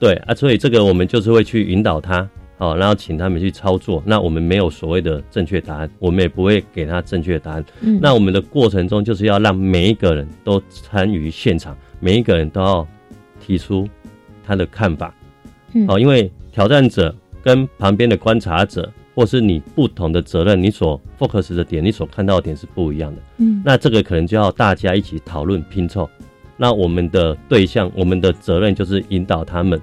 [0.00, 2.26] 对啊，所以这个我们就是会去引导他，
[2.58, 4.02] 好，然后请他们去操作。
[4.04, 7.64] 那我们没有所谓的正确答案，我们也不会给他正确答案。
[7.80, 11.76] 嗯，那我们的过程中就是要让每一个人都参与现场。
[12.00, 12.86] 每一个人都要
[13.40, 13.88] 提出
[14.46, 15.14] 他的看法，
[15.74, 23.22] 嗯、哦，因为挑战者跟旁边的观察者，或是你不同的责任，你所 focus 的点，你所看到的点是不一样的。
[23.38, 26.08] 嗯，那这个可能就要大家一起讨论拼凑。
[26.56, 29.80] 那我们的对象，我们的责任就是引导他们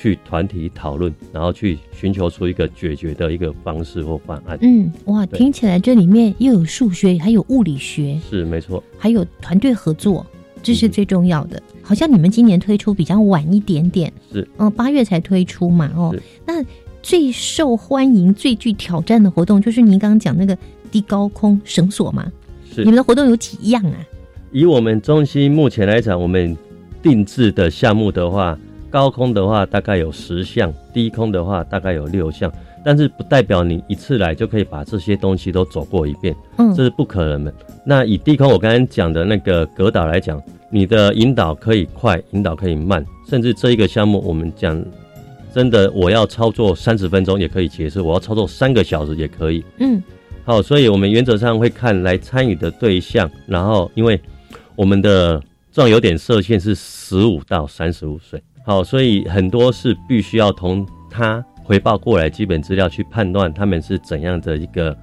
[0.00, 4.56] 去团体讨论，然后去寻求出一个解决的一个方式或方案。
[4.60, 10.24] 嗯，哇，听起来这里面又有数学，还有物理学，是没错，还有团队合作。
[10.62, 11.60] 这是最重要的。
[11.82, 16.14] 好像你们今年推出比较晚一点点，是嗯，八月才推出嘛，哦，
[16.46, 16.64] 那
[17.02, 20.56] 最受欢迎、最具挑战的活动，就是您刚刚讲那个
[20.92, 22.30] 低高空绳索嘛？
[22.72, 22.82] 是。
[22.82, 23.96] 你们的活动有几样啊？
[24.52, 26.56] 以我们中心目前来讲，我们
[27.02, 28.58] 定制的项目的话，
[28.90, 32.52] 高空的话大概有十项，低空的话大概有六项。
[32.84, 37.52] 但是不代表你一次来就可以把这些东西都走过一遍，嗯，这是不可能的。
[37.84, 44.82] 那以低空我刚才讲的那个格岛来讲，你的引导可以快，引导可以慢，甚至这一个项目我们讲，
[45.52, 50.02] 真的我要操作三十分钟也可以结束，我要操作三个小时也可以，嗯，
[50.44, 54.18] 好，所以我们原则上会看来参与的对象，然后因为
[54.76, 61.42] 我们的壮游点设限是十五到三十五岁，好，所以很多是必须要同他。
[61.64, 64.94] 回报过来基本资料去判断他们是怎样的一个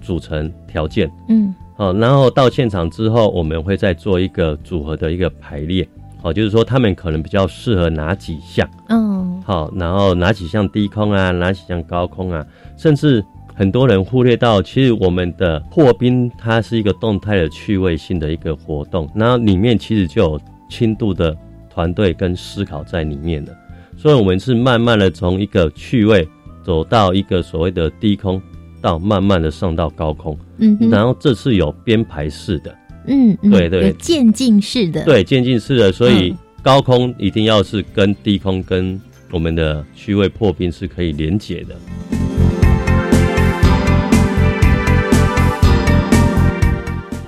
[0.00, 5.84] 组成条件，嗯，好，然后到现场之后，我们会再做一个组合的一个排列，
[6.22, 12.46] 好，就是说他们可能比较适合哪几项，嗯，好，然后哪几项低空啊，哪几项高空啊，
[12.76, 21.36] 甚至很多人忽略到，其实我们的破冰它是一个动态的趣味性的一个活动，然后里面其实就有轻度的
[21.78, 23.56] 团队跟思考在里面的。
[23.96, 26.28] 所以，我们是慢慢的从一个趣味
[26.64, 28.42] 走到一个所谓的低空，
[28.80, 30.36] 到慢慢的上到高空。
[30.56, 32.76] 嗯，然后这次有编排式的，
[33.06, 35.92] 嗯，对对，渐进式的，对渐进式的。
[35.92, 39.00] 所以高空一定要是跟低空跟
[39.30, 41.76] 我们的趣味破冰是可以连接的。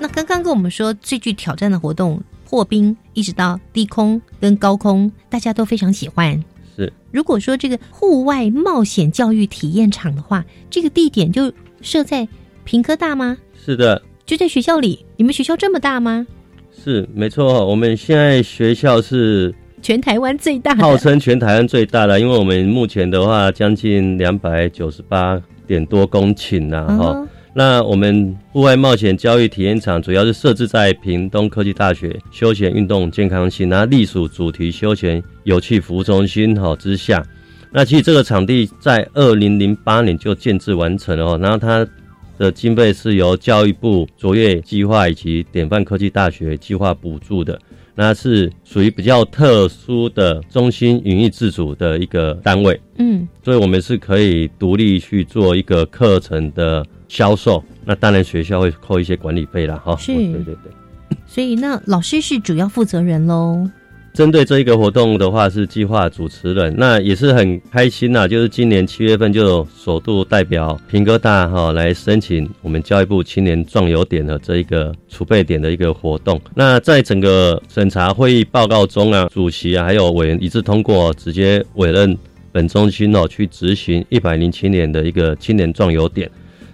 [0.00, 2.20] 那刚刚跟我们说最具挑战的活动
[2.50, 6.42] 破冰，一直到低空跟高空，大家都非常喜欢。
[6.76, 12.26] 是，如果说这个户外冒险教育体验场的话，这个地点就设在
[12.64, 13.38] 平科大吗？
[13.54, 15.06] 是的，就在学校里。
[15.16, 16.26] 你们学校这么大吗？
[16.72, 17.64] 是，没错。
[17.64, 27.28] 我们现在学校是全台湾最大，号称全台湾最大的，因为我们目前的话将近两百九十八点多公顷呐，哈。
[27.52, 37.20] 那我们户外冒险教育体验场主要是设置在屏东科技大学休闲运动健康系，那隶属主题休闲有趣服务中心哈之下。
[37.72, 41.84] 那其实这个场地在二零零八年就建制完成了哦，然后它
[42.38, 47.60] 的经费是由教育部卓越计划以及典范科技大学计划补助的，
[47.96, 52.80] 那是属于比较特殊的中心营运自主的一个单位。
[52.98, 56.86] 嗯，所以我们是可以独立去做一个课程的。
[57.10, 59.96] 销售，那当然学校会扣一些管理费了哈。
[59.96, 60.72] 是，对对对。
[61.26, 63.68] 所以那老师是主要负责人喽。
[64.12, 68.28] 针对这一个活动的话，是计划主持人，那也是很开心呐。
[68.28, 76.40] 就是今年七月份就首度代表平哥大哈来申请我们教育部青年壮游点的这一个储备点的一个活动。
[76.54, 82.16] 那在整个审查会议报告中啊，主席啊还有委员一致通过，直接委任
[82.52, 86.30] 本中心哦去执行一百零七年的一个青年壮游点。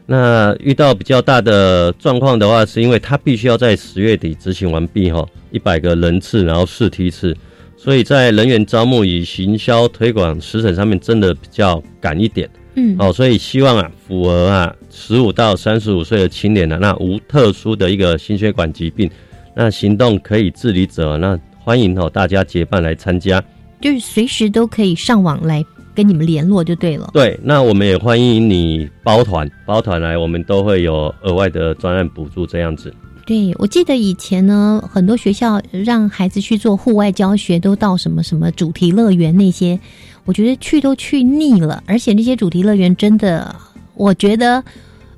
[0.09, 7.37] 那遇到比较大的状况的话，是因为他必须要在十月底执行完毕哈，一百个人次，然后试梯次，
[7.77, 19.11] 所以在人员招募与行销推广时程上面真的比较赶一点，嗯，哦，所以希望啊，符合啊十五到三十五岁的青年呢，那无特殊的一个心血管疾病，
[19.57, 23.43] 那行动可以自理者，那欢迎哦大家结伴来参加，
[23.81, 25.65] 就是随时都可以上网来。
[25.97, 27.11] 跟你们联络就对了。
[27.15, 32.95] 对，那我们也欢迎你包团，包团来，我们都会有额外的专案补助这样子。
[33.25, 39.81] 对，我记得以前呢，很多学校让孩子去做户外教学，都到什么什么主题乐园那些，
[40.27, 41.83] 我觉得去都去腻了。
[41.87, 43.57] 而且那些主题乐园真的，
[43.95, 44.63] 我觉得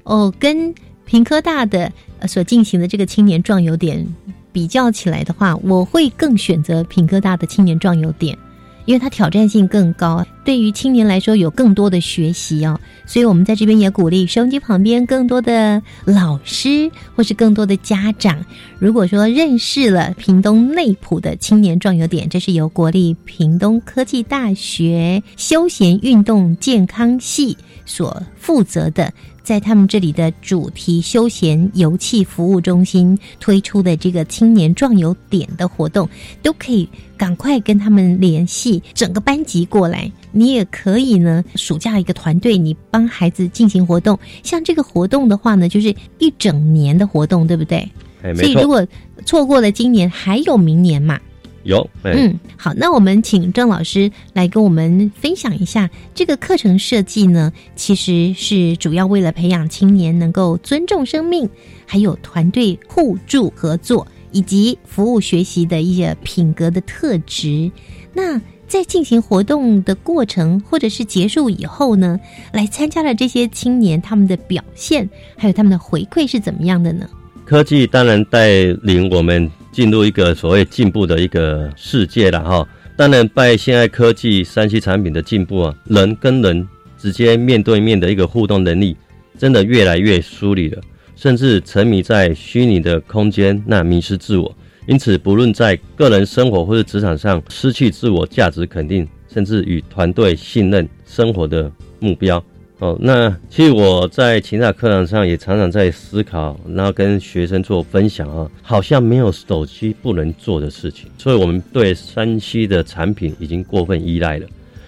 [0.04, 0.72] 哦，跟
[1.04, 1.92] 平科大的
[2.26, 4.06] 所进行的这个青年壮游点
[4.52, 8.38] 比较起来的话，我会更选择平科大的青年壮游点。
[8.86, 18.42] 因为它挑战性更高，对于青年来说有更多的学习哦，所以我们在这边也鼓励收音机旁边更多的老师或是更多的家长，
[18.78, 29.12] 如果说认识了屏东内埔的青年壮游点，这是由国立屏东科技大学休闲运动健康系所负责的。
[29.42, 36.06] 在他们这里的主题休闲游憩服务中心推出的这个青年壮游点的活动，
[36.42, 36.86] 都可以
[37.16, 40.10] 赶快跟他们联系，整个班级过来。
[40.38, 44.18] 你也可以呢，暑假一个团队，你帮孩子进行活动。
[44.42, 47.88] 像这个活动的话呢，就是一整年的活动，对不对？
[48.34, 48.86] 所以如果
[49.24, 51.18] 错过了今年，还有明年嘛。
[51.64, 61.46] 有，嗯，好，那我们请郑老师来跟我们分享一下这个课程设计呢，其实是主要为了培养青年能够尊重生命，
[61.84, 67.70] 还有团队互助合作以及服务学习的一些品格的特质。
[68.14, 72.20] 那在进行活动的过程或者是结束以后呢，
[72.52, 77.08] 来参加的这些青年，他们的表现还有他们的回馈是怎么样的呢？
[77.46, 82.68] 科技当然带领我们进入一个所谓进步的一个世界了哈。
[82.94, 88.94] 当然，拜现在科技三 C 产品的进步啊，人跟人直接面对面的一个互动能力，
[89.38, 90.82] 真的越来越疏离了，
[91.16, 94.54] 甚至沉迷在虚拟的空间，那迷失自我。
[94.88, 101.70] 因此，不论在个人生活或者职场上，失去自我价值肯定，甚至与团队信任生活的
[102.00, 102.42] 目标。
[102.78, 111.10] 哦，那其实我在其他课堂上也常常在思考，然后跟学生做分享啊，好像没有手机不能做的事情。
[111.18, 114.46] 所以，我们对山西的产品已经过分依赖了。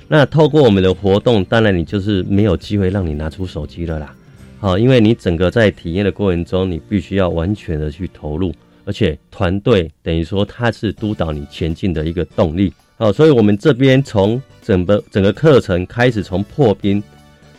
[0.08, 4.14] 那透过我们的活动，当然你就是没有机会让你拿出手机了啦。
[4.60, 8.54] 好，因为你整个在体验的过程中，你必须要完全的去投入，
[8.90, 12.72] 而且团队等于说它是督导你前进的一个动力。
[12.96, 17.00] 好，所以我们这边从整个整个课程开始，从破冰。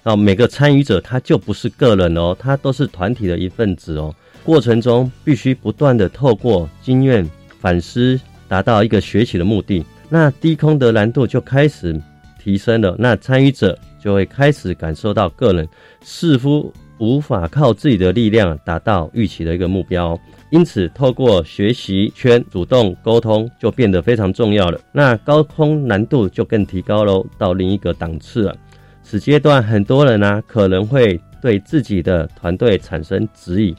[0.04, 4.14] 啊，每个参与者他就不是个人哦，他都是团体的一份子哦。
[4.44, 7.26] 过程中必须不断的透过经验
[7.62, 8.20] 反思，
[8.50, 9.86] 达到一个学习的目的。
[10.10, 11.98] 那低空的难度就开始
[12.44, 15.66] 提升了，那参与者就会开始感受到个人
[16.02, 20.18] 似乎无法靠自己的力量达到预期的一个目标。
[20.52, 24.80] 因此，透过学习圈主动沟通就变得非常重要了。
[24.92, 28.56] 那高空难度就更提高喽，到另一个档次了。
[29.02, 33.76] 此阶段，很多人呢可能会对自己的团队产生质疑。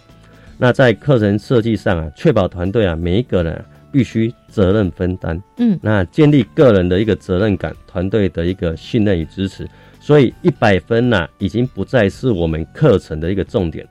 [0.58, 5.40] 那在课程设计上啊，确保团队啊每一个人必须责任分担。
[5.58, 9.68] 嗯，那建立个人的一个责任感，团队的一个信任与支持。
[10.03, 13.86] 所以一百分呢，已经不再是我们课程的一个重点，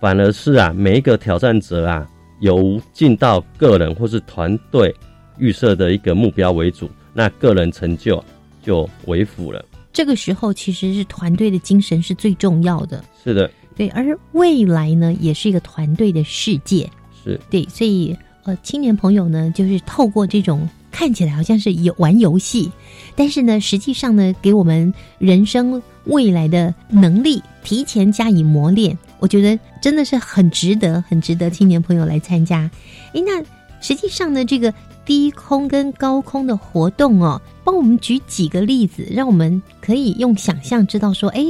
[0.00, 2.08] 反而是啊每一个挑战者啊，
[2.40, 4.94] 由尽到个人或是团队
[5.36, 8.24] 预设的一个目标为主，那个人成就
[8.62, 9.64] 就为辅了。
[9.92, 13.88] 这个时候其实是团队的精神是最重要的，是的，对。
[13.88, 16.88] 而未来呢，也是一个团队的世界，
[17.24, 17.64] 是对。
[17.64, 22.70] 所以，呃，青年朋友呢，就是透过这种看起来好像是游玩游戏，
[23.14, 32.70] 但是呢，实际上呢，给我们人生未来的能力提前加以磨练，我觉得真的是很值得，很值得青年朋友来参加。
[33.12, 33.42] 诶，那
[33.80, 34.72] 实际上呢，这个。
[35.08, 41.42] 低空跟高空的活动哦，帮我们举几个例子，让我们可以用想象知道说，哎，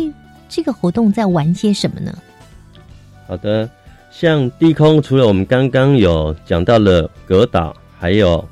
[0.48, 2.16] 这个活动在玩些什么呢？
[3.26, 3.68] 好的，
[4.12, 8.48] 像低空，除了我们刚刚有讲到了格岛，还有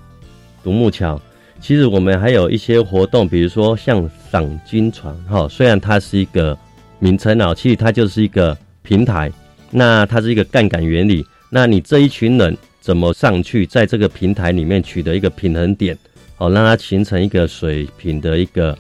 [0.67, 1.21] 独木桥，
[1.61, 6.59] 其实我们还有一些活动，比如说像赏金船哈，虽然它是一个
[6.99, 9.31] 名称啊，其实它就是一个平台，
[9.71, 12.57] 那它是一个杠杆原理，那你这一群人。
[12.81, 15.99] 怎么上去，在这个平台里面取得一个平衡点，
[16.37, 18.79] 好让它形成一个水平的一个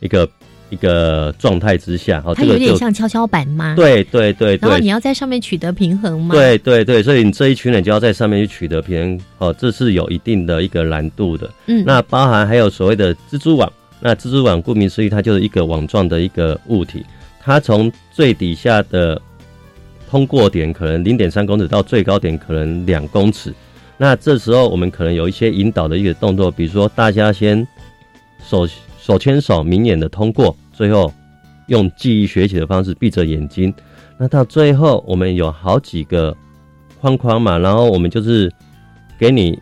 [0.00, 0.26] 一个
[0.70, 3.74] 一个状态之下，好，它有点像跷跷板吗？
[3.76, 4.68] 对对对对。
[4.68, 6.34] 然后你要在上面取得平衡吗？
[6.34, 11.50] 对对对，所以你这一群人就要在上面去取得平衡，哦，这是有一定的一个难度的。
[11.66, 17.04] 嗯，那包含还有所谓的蜘蛛网，那蜘蛛网顾名思义，它就是一个网状的一个物体，
[17.42, 19.20] 它从最底下的。
[20.08, 23.52] 通过点可能零点三公尺到最高点可能两公尺，
[23.98, 27.66] 那这时候我们可能有一些引导的一个动作，比如说大家先
[28.48, 28.64] 手
[29.06, 31.12] 手牵手明眼的通过，最后
[31.68, 33.72] 用记忆学习的方式闭着眼睛，
[34.18, 36.36] 那到最后我们有好几个
[37.00, 38.52] 框框嘛，然后我们就是
[39.16, 39.56] 给你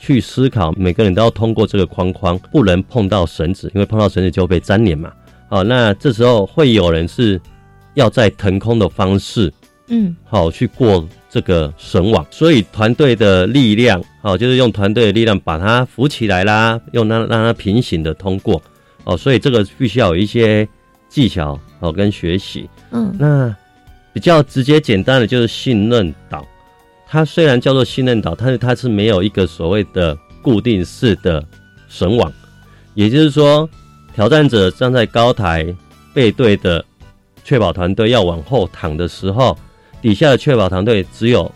[0.00, 5.12] 去思考，每个人都要通过这个框框，不能碰到绳子，因为碰到绳子就被粘连嘛。
[5.48, 7.40] 好，那这时候会有人是。
[7.94, 9.50] 要在腾空的方式，
[9.88, 18.62] 嗯，好去过这个绳网，所以团队的力量，哦就是用团队的力量把它扶起来啦，用它让它平行的通过，
[19.04, 20.66] 哦，所以这个必须要有一些
[21.10, 23.54] 技巧，哦跟学习，嗯，那
[24.14, 26.42] 比较直接简单的就是信任岛，
[27.06, 31.44] 它虽然叫做信任岛，但是它是没有一个所谓的固定式的
[31.86, 32.32] 绳网，
[32.94, 33.68] 也就是说，
[34.14, 35.66] 挑战者站在高台
[36.14, 36.82] 背对的。
[37.44, 39.56] 确保团队要往后躺的时候，
[40.00, 41.50] 底下的确保团队只有，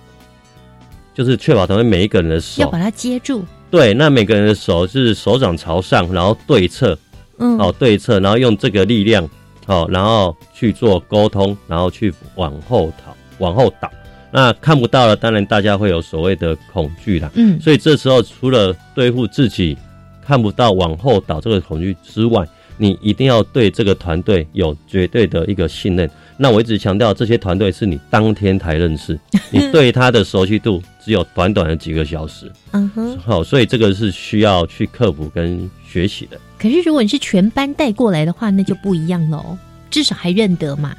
[1.15, 3.45] 就是确保团队每一个人的手要把它接住。
[3.71, 6.99] 对，那每个人的手是手掌朝上，然后对侧，
[7.39, 9.29] 嗯，哦对侧，然后用这个力量，
[9.65, 13.91] 好，然后去做沟通，然后去往后倒，往后倒。
[14.33, 17.31] 那看不到了，当然大家会有所谓的恐惧啦。
[17.35, 19.77] 嗯，所以这时候除了对付自己
[20.25, 22.47] 看不到往后倒这个恐惧之外，
[22.81, 26.11] 你一定要对这个团队有绝对的一个信任。
[26.39, 29.19] 那我一直强调，这些团队是你当天才认识，
[29.53, 32.51] 你对他的熟悉度只有短短的几个小时。
[32.71, 36.41] 嗯哼，好，所以这个是需要去克服跟学习的。
[36.59, 39.59] 可是如果你是全班带过来的话，那就不一样喽，
[39.91, 40.97] 至少还认得嘛。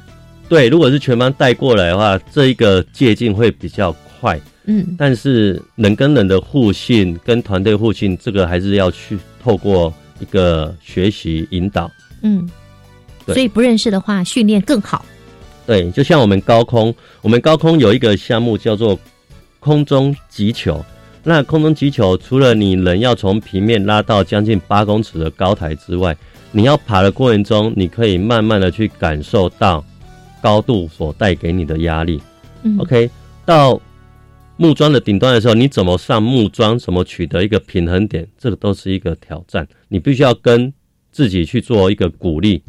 [0.48, 4.40] 对，如果是全班带过来的话，这一个借镜会比较快。
[4.66, 9.92] 嗯，但是人跟人的互信跟团队互信，这个还是要去透过
[10.22, 11.90] 一个学习引导。
[12.22, 12.48] 嗯，
[13.26, 15.04] 所以不认识的话，训练更好。
[15.66, 18.98] 对，就像我们高空，我们高空有一个项目叫做
[19.60, 20.82] 空中击球。
[21.24, 26.16] 那空中击球，除了你人要从平面拉到将近八公尺的高台之外，
[26.50, 29.84] 你要爬的过程中，你可以慢慢的去感受到
[30.40, 32.20] 高度所带给你的压力。
[32.64, 33.08] 嗯 OK，
[33.44, 33.80] 到
[34.62, 39.66] 木桩的顶端的时候，你怎么上木桩，怎么取得一个平衡点，这个都是一个挑战。
[39.88, 40.72] 你必须要跟
[41.10, 42.62] 自己去做一个鼓励，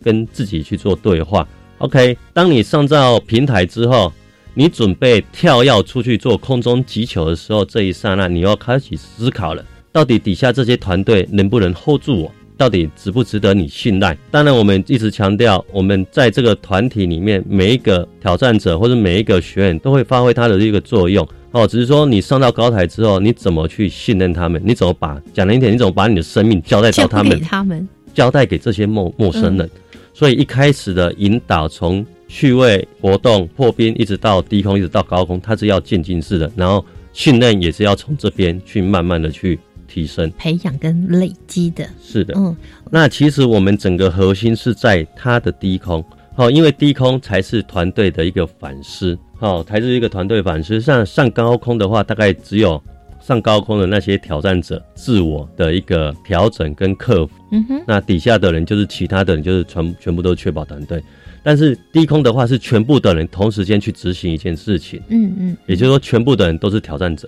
[0.00, 1.48] 跟自己去做对话。
[1.78, 4.12] OK，当你上到平台之后，
[4.54, 12.32] 你准备跳跃出去做空中击球的时候，这一刹那你要开始思考了：到底底下这些团队能不能 hold 住我？
[12.60, 14.14] 到底值不值得你信赖？
[14.30, 21.26] 当然，我们一直强调，我们在这个团体里面，每一个挑战者或者每一个学员都会发挥他的一个作用。
[21.52, 24.60] 哦，只是说你上到高台之后，你怎么去信任他们？
[24.62, 27.40] 你怎么把讲难一点，你怎么把你的生命交代到他们？
[27.40, 29.70] 他们，交代给这些陌陌生人。
[30.12, 36.52] 所以一开始的引导，从趣味活动、破冰，一直到低空，一直到高空，它是要渐进式的。
[36.54, 36.84] 然后
[37.14, 39.58] 信任也是要从这边去慢慢的去
[39.90, 40.30] 提升。
[40.38, 41.84] 培养跟累积的。
[42.00, 42.56] 是的，嗯，
[42.90, 46.04] 那其实我们整个核心是在它的低空，
[46.36, 50.80] 哦，因为低空才是团队的一个反思，哦，才是一个团队反思。
[50.80, 52.80] 上上高空的话，大概只有
[53.20, 61.02] 上高空的那些挑战者自我的一个调整跟克服，嗯哼，那底下的人就是其他的人，就是全全部都确保团队。
[61.42, 67.26] 但是低空的话，是全部的人同时间去执行一件事情，嗯嗯，也就是说，全部的人都是挑战者。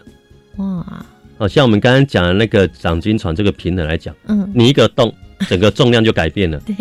[0.56, 1.06] 哇，
[1.42, 5.12] 哦，像我们刚刚讲的那个掌金床这个平衡来讲，嗯你一个动，
[5.48, 6.56] 整个重量就改变了。
[6.64, 6.76] 对，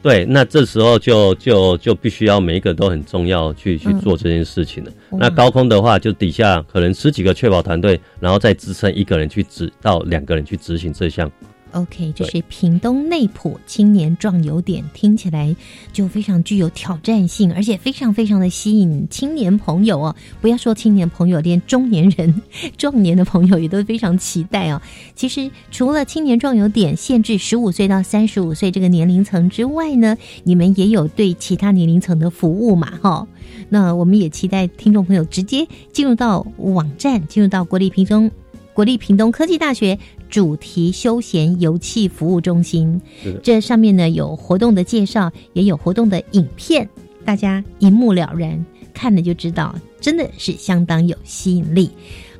[0.00, 4.90] 对，那这时候就就就必须要每一个都很重要去去嗯做这件事情了。
[5.10, 11.30] 哇那高空的话，就底下可能十几个确保团队，然后再支撑一个人去执到两个人去执行这项。
[11.72, 15.54] OK，这是屏东内埔青年壮游点，听起来
[15.92, 20.16] 就非常具有挑战性，而且非常非常的吸引青年朋友哦。
[20.40, 22.42] 不要说青年朋友，连中年人、
[22.76, 24.80] 壮年的朋友也都非常期待哦。
[25.14, 33.26] 其实除了青年壮游点限制十五岁到三十五岁这个年龄层之外呢，你们也有对其他年龄层的服务嘛，哈、
[33.68, 38.30] 那我们也期待听众朋友直接进入到网站，进入到国立屏东
[38.78, 39.98] 国立屏东科技大学
[40.30, 43.02] 主题休闲游憩服务中心。
[43.42, 46.88] 这上面呢有活动的介绍，也有活动的影片，
[47.24, 48.64] 大家一目了然，
[48.94, 51.90] 看了就知道，真的是相当有吸引力。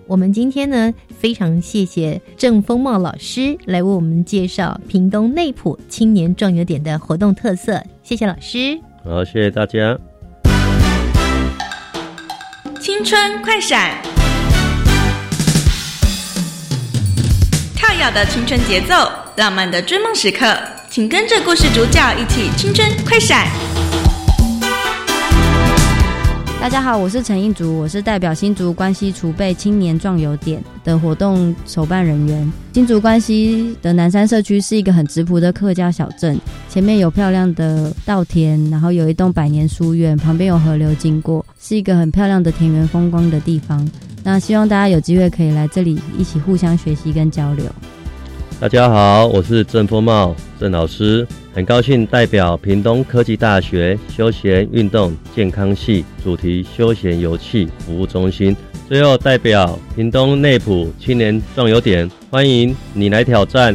[0.06, 8.78] 我们今天呢，非常谢谢郑风茂老师来为我们介绍屏东内埔青年壮游点的活动特色，谢谢老师。
[9.02, 9.98] 好，谢谢大家。
[12.80, 14.00] 青春快闪，
[17.78, 20.52] 跳跃的青春节奏，浪漫的追梦时刻，
[20.90, 23.46] 请跟着故事主角一起青春快闪。
[26.60, 32.52] 大家好，我是陈映竹，我是代表新竹关西储备青年壮游点的活动筹办人员。
[32.74, 36.36] 新竹关西的南山社区是一个很质朴的客家小镇，
[36.68, 43.88] 前面有漂亮的稻田，然后有一栋百年书院，旁边有河流经过，是一个很漂亮的田园风光的地方。
[44.30, 47.64] 那希望大家有机会可以来这里一起互相学习跟交流。
[48.60, 58.54] 大家好，我是郑风茂郑老师，很高兴代表屏东科技大学休闲运动健康系主题休闲游憩服务中心，
[58.86, 63.74] 最后代表屏东内埔青年壮游点，欢迎你来挑战。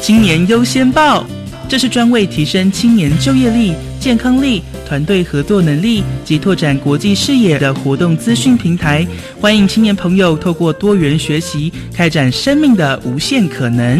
[0.00, 1.26] 青年优先报，
[1.66, 3.74] 这是专为提升青年就业力、
[4.06, 9.04] 健康力、团队合作能力及拓展国际视野的活动资讯平台。
[9.40, 13.98] 欢迎青年朋友透过多元学习，开展生命的无限可能。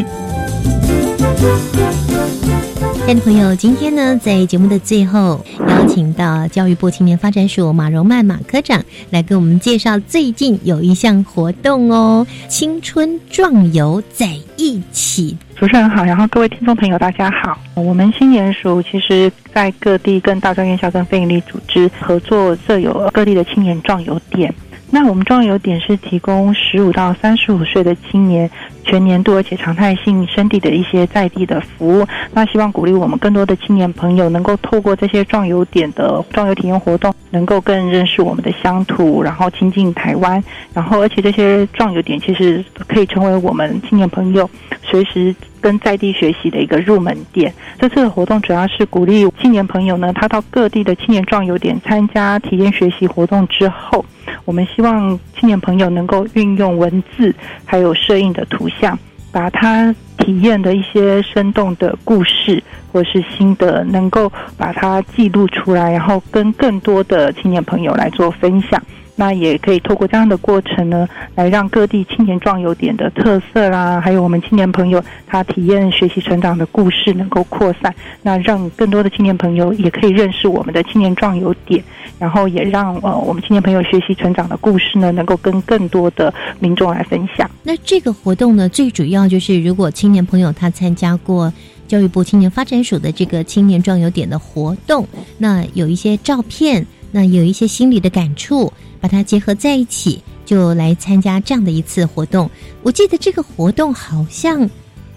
[2.94, 15.36] 亲爱的朋友，今天呢，在节目的最后，邀请到教育部青年发展署马荣曼马科长来给我们介绍最近有一项活动哦——青春壮游在一起。
[15.56, 17.58] 主持人好，然后各位听众朋友大家好。
[17.76, 24.54] 我们新年署其实在各地跟大专院校跟非营利组织合作，设有各地的青年壮游点。
[24.88, 28.48] 那我们壮游点是提供十五到三十五岁的青年
[28.84, 32.06] 全年度而且常态性生地的一些在地的服务。
[32.32, 40.42] 那希望鼓励我们更多的青年朋友能够透过这些壮游点的壮游体验活动，能够更认识我们的乡土，然后亲近台湾。
[40.72, 44.48] 然后而且这些壮游点其实可以成为我们青年朋友
[44.82, 47.52] 随时跟在地学习的一个入门点。
[47.78, 54.04] 这次的活动主要是鼓励青年朋友呢，他到各地的青年壮游点参加体验学习活动之后。
[54.46, 57.34] 我们希望青年朋友能够运用文字，
[57.66, 58.98] 还有摄影的图像，
[59.30, 68.80] 把他体验的一些生动的故事或是心得，能够把它记录出来，然后跟更多的青年朋友来做分享。
[69.16, 77.92] 那也可以透过这样的过程呢，来让各地青年壮游点的特色啦，还有我们青年朋友他体验学习成长的故事能够扩散，
[78.22, 81.82] 那让更多的青年朋友也可以认识我们的青年壮游点。
[82.18, 87.50] 然后也让呃我们青年朋友学习成长的故事呢，能够跟更多的民众来分享。
[87.62, 91.52] 那这个活动呢，最主要就是如果青年朋友他参加过
[91.86, 95.06] 教育部青年发展署的这个青年壮游点的活动，
[95.36, 102.50] 那有一些照片，那有一些心理的感触，把它结合在一起，就来参加这样的一次活动。
[102.82, 104.68] 我记得这个活动好像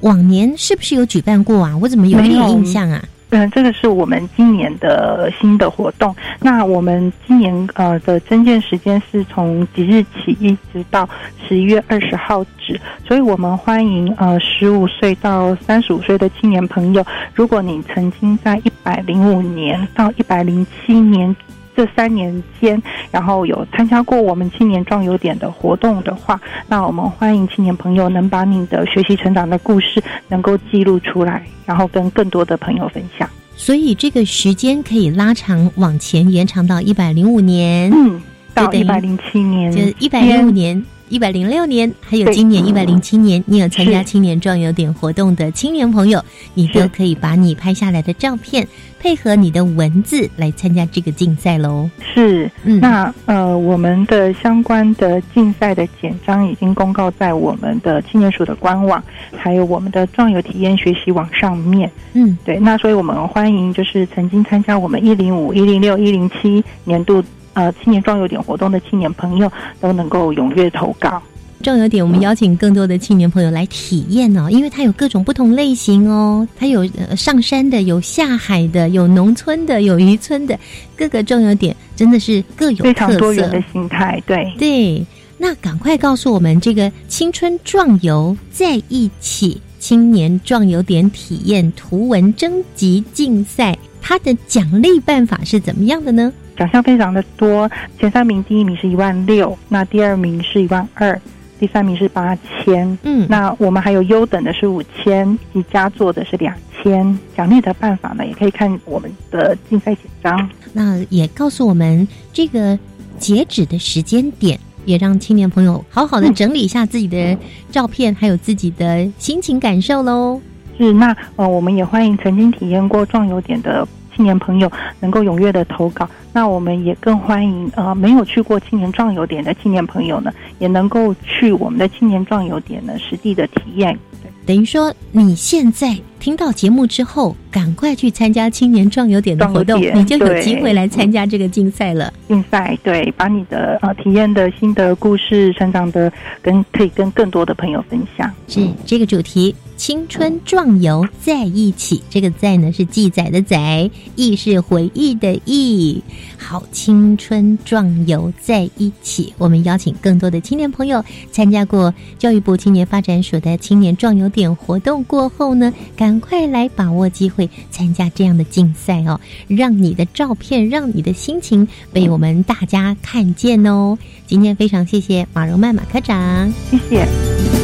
[0.01, 1.77] 往年是不是有举办过啊？
[1.77, 3.03] 我怎么有点印象啊？
[3.31, 6.15] 嗯，这个是我们今年的新的活动。
[6.39, 11.07] 那我们今年呃的增建时间是从即日起一直到
[11.47, 17.05] 十一月二十号止，所以我们欢迎呃十五岁到三十五岁的青年朋友。
[17.35, 21.35] 如果你曾经在一百零五年到一百零七年
[21.79, 31.41] 这三年间，然后有参加过我们青年壮游点的活动的话，那我们欢迎青年朋友能把你的学习成长的故事能够记录出来。
[31.65, 38.21] 然后跟更多的朋友分享，所以这个时间可以拉长，往前延长到一百零五年，嗯，
[38.53, 40.83] 到一百零七年，就一百零五年。
[41.09, 48.67] 一百零六年，还有今年一百零七年，你有参加青年壮游点活动的青年朋友，你都可以把你拍下来的照片
[48.99, 51.89] 配合你的文字来参加这个竞赛喽。
[52.13, 59.03] 是，嗯那呃，我们的相关的竞赛的简章已经公告在我们的青年署的官网，
[59.35, 61.91] 还有我们的壮游体验学习网上面。
[62.13, 67.23] 嗯，对，那所以我们欢迎就是曾经参加我们一零五、一零六、一零七年度。
[67.59, 69.51] 呃，青年壮游点活动的青年朋友
[69.81, 71.21] 都能够踊跃投稿。
[71.61, 76.87] 壮游点，我们邀请更多的青年朋友来体验哦，因为它有各种不同类型哦，它有
[77.17, 80.57] 上山的，有下海的，有农村的，有渔村的，
[80.95, 84.23] 各个壮游点真的是各有非常多元的心态。
[84.25, 85.05] 对对，
[85.37, 96.31] 那赶快告诉我们，这个青春壮游在一起青年壮游点体验图文征集竞赛，它的奖励办法是怎么样的呢？
[96.59, 101.17] 奖项非常的多，前三名第一名是一万六，那第二名是一万二，
[101.57, 106.53] 第三名是八千，嗯，那我们还有优等的是五千，以及佳作的是两
[106.83, 107.17] 千。
[107.33, 110.49] 奖励的办法呢，也可以看我们的竞赛简章。
[110.73, 112.77] 那也告诉我们这个
[113.17, 117.37] 截止的时间点，也让青年朋友好好的整理一下自己的
[117.71, 120.41] 照片，还有自己的心情感受喽。
[120.77, 123.87] 是，那呃，我们也欢迎曾经体验过壮游点的。
[124.19, 133.97] 青年朋友能够踊跃的投稿，那我们也更欢迎呃没有去过青年壮游点的青年朋友呢，也能够去我们的青年壮游点呢实地的体验。
[134.45, 142.11] 等于说，你现在听到节目之后，赶快去参加青年壮游点的活动，你就有机会来参加这个竞赛了。
[142.27, 146.11] 竞赛对，把你的呃体验的心得、故事、成长的，
[146.41, 148.29] 跟可以跟更多的朋友分享。
[148.49, 149.55] 是这个主题。
[149.79, 156.03] 青春壮游在一起，这个“在”呢是记载的“载”，“忆”是回忆的“忆”。
[156.37, 161.01] 好，青春壮游在一起，我们邀请更多的青年朋友
[161.31, 169.17] 参加过教育部青年发展署的青年壮游点活动过后呢，赶快来把握机会参加这样的竞赛哦，
[169.47, 173.97] 让你的照片，让你的心情被我们大家看见哦。
[174.27, 177.58] 今天非常谢谢马荣曼马科长，谢谢。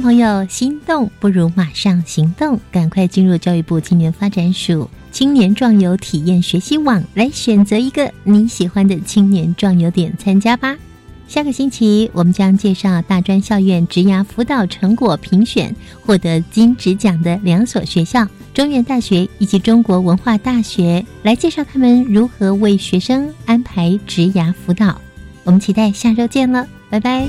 [0.00, 10.76] 朋友，心动不如马上行动，赶快进入教育部青年发展署青年壮游体验学习网，来选择一个你喜欢的青年壮游点参加吧。
[11.28, 15.74] 下个星期，我们将介绍大专校院职涯辅导成果评选
[16.04, 25.00] 获得金质奖的两所学校——中原大学以及中国文化大学，来介绍他们如何为学生安排职涯辅导。
[25.44, 27.28] 我们期待下周见了，拜拜。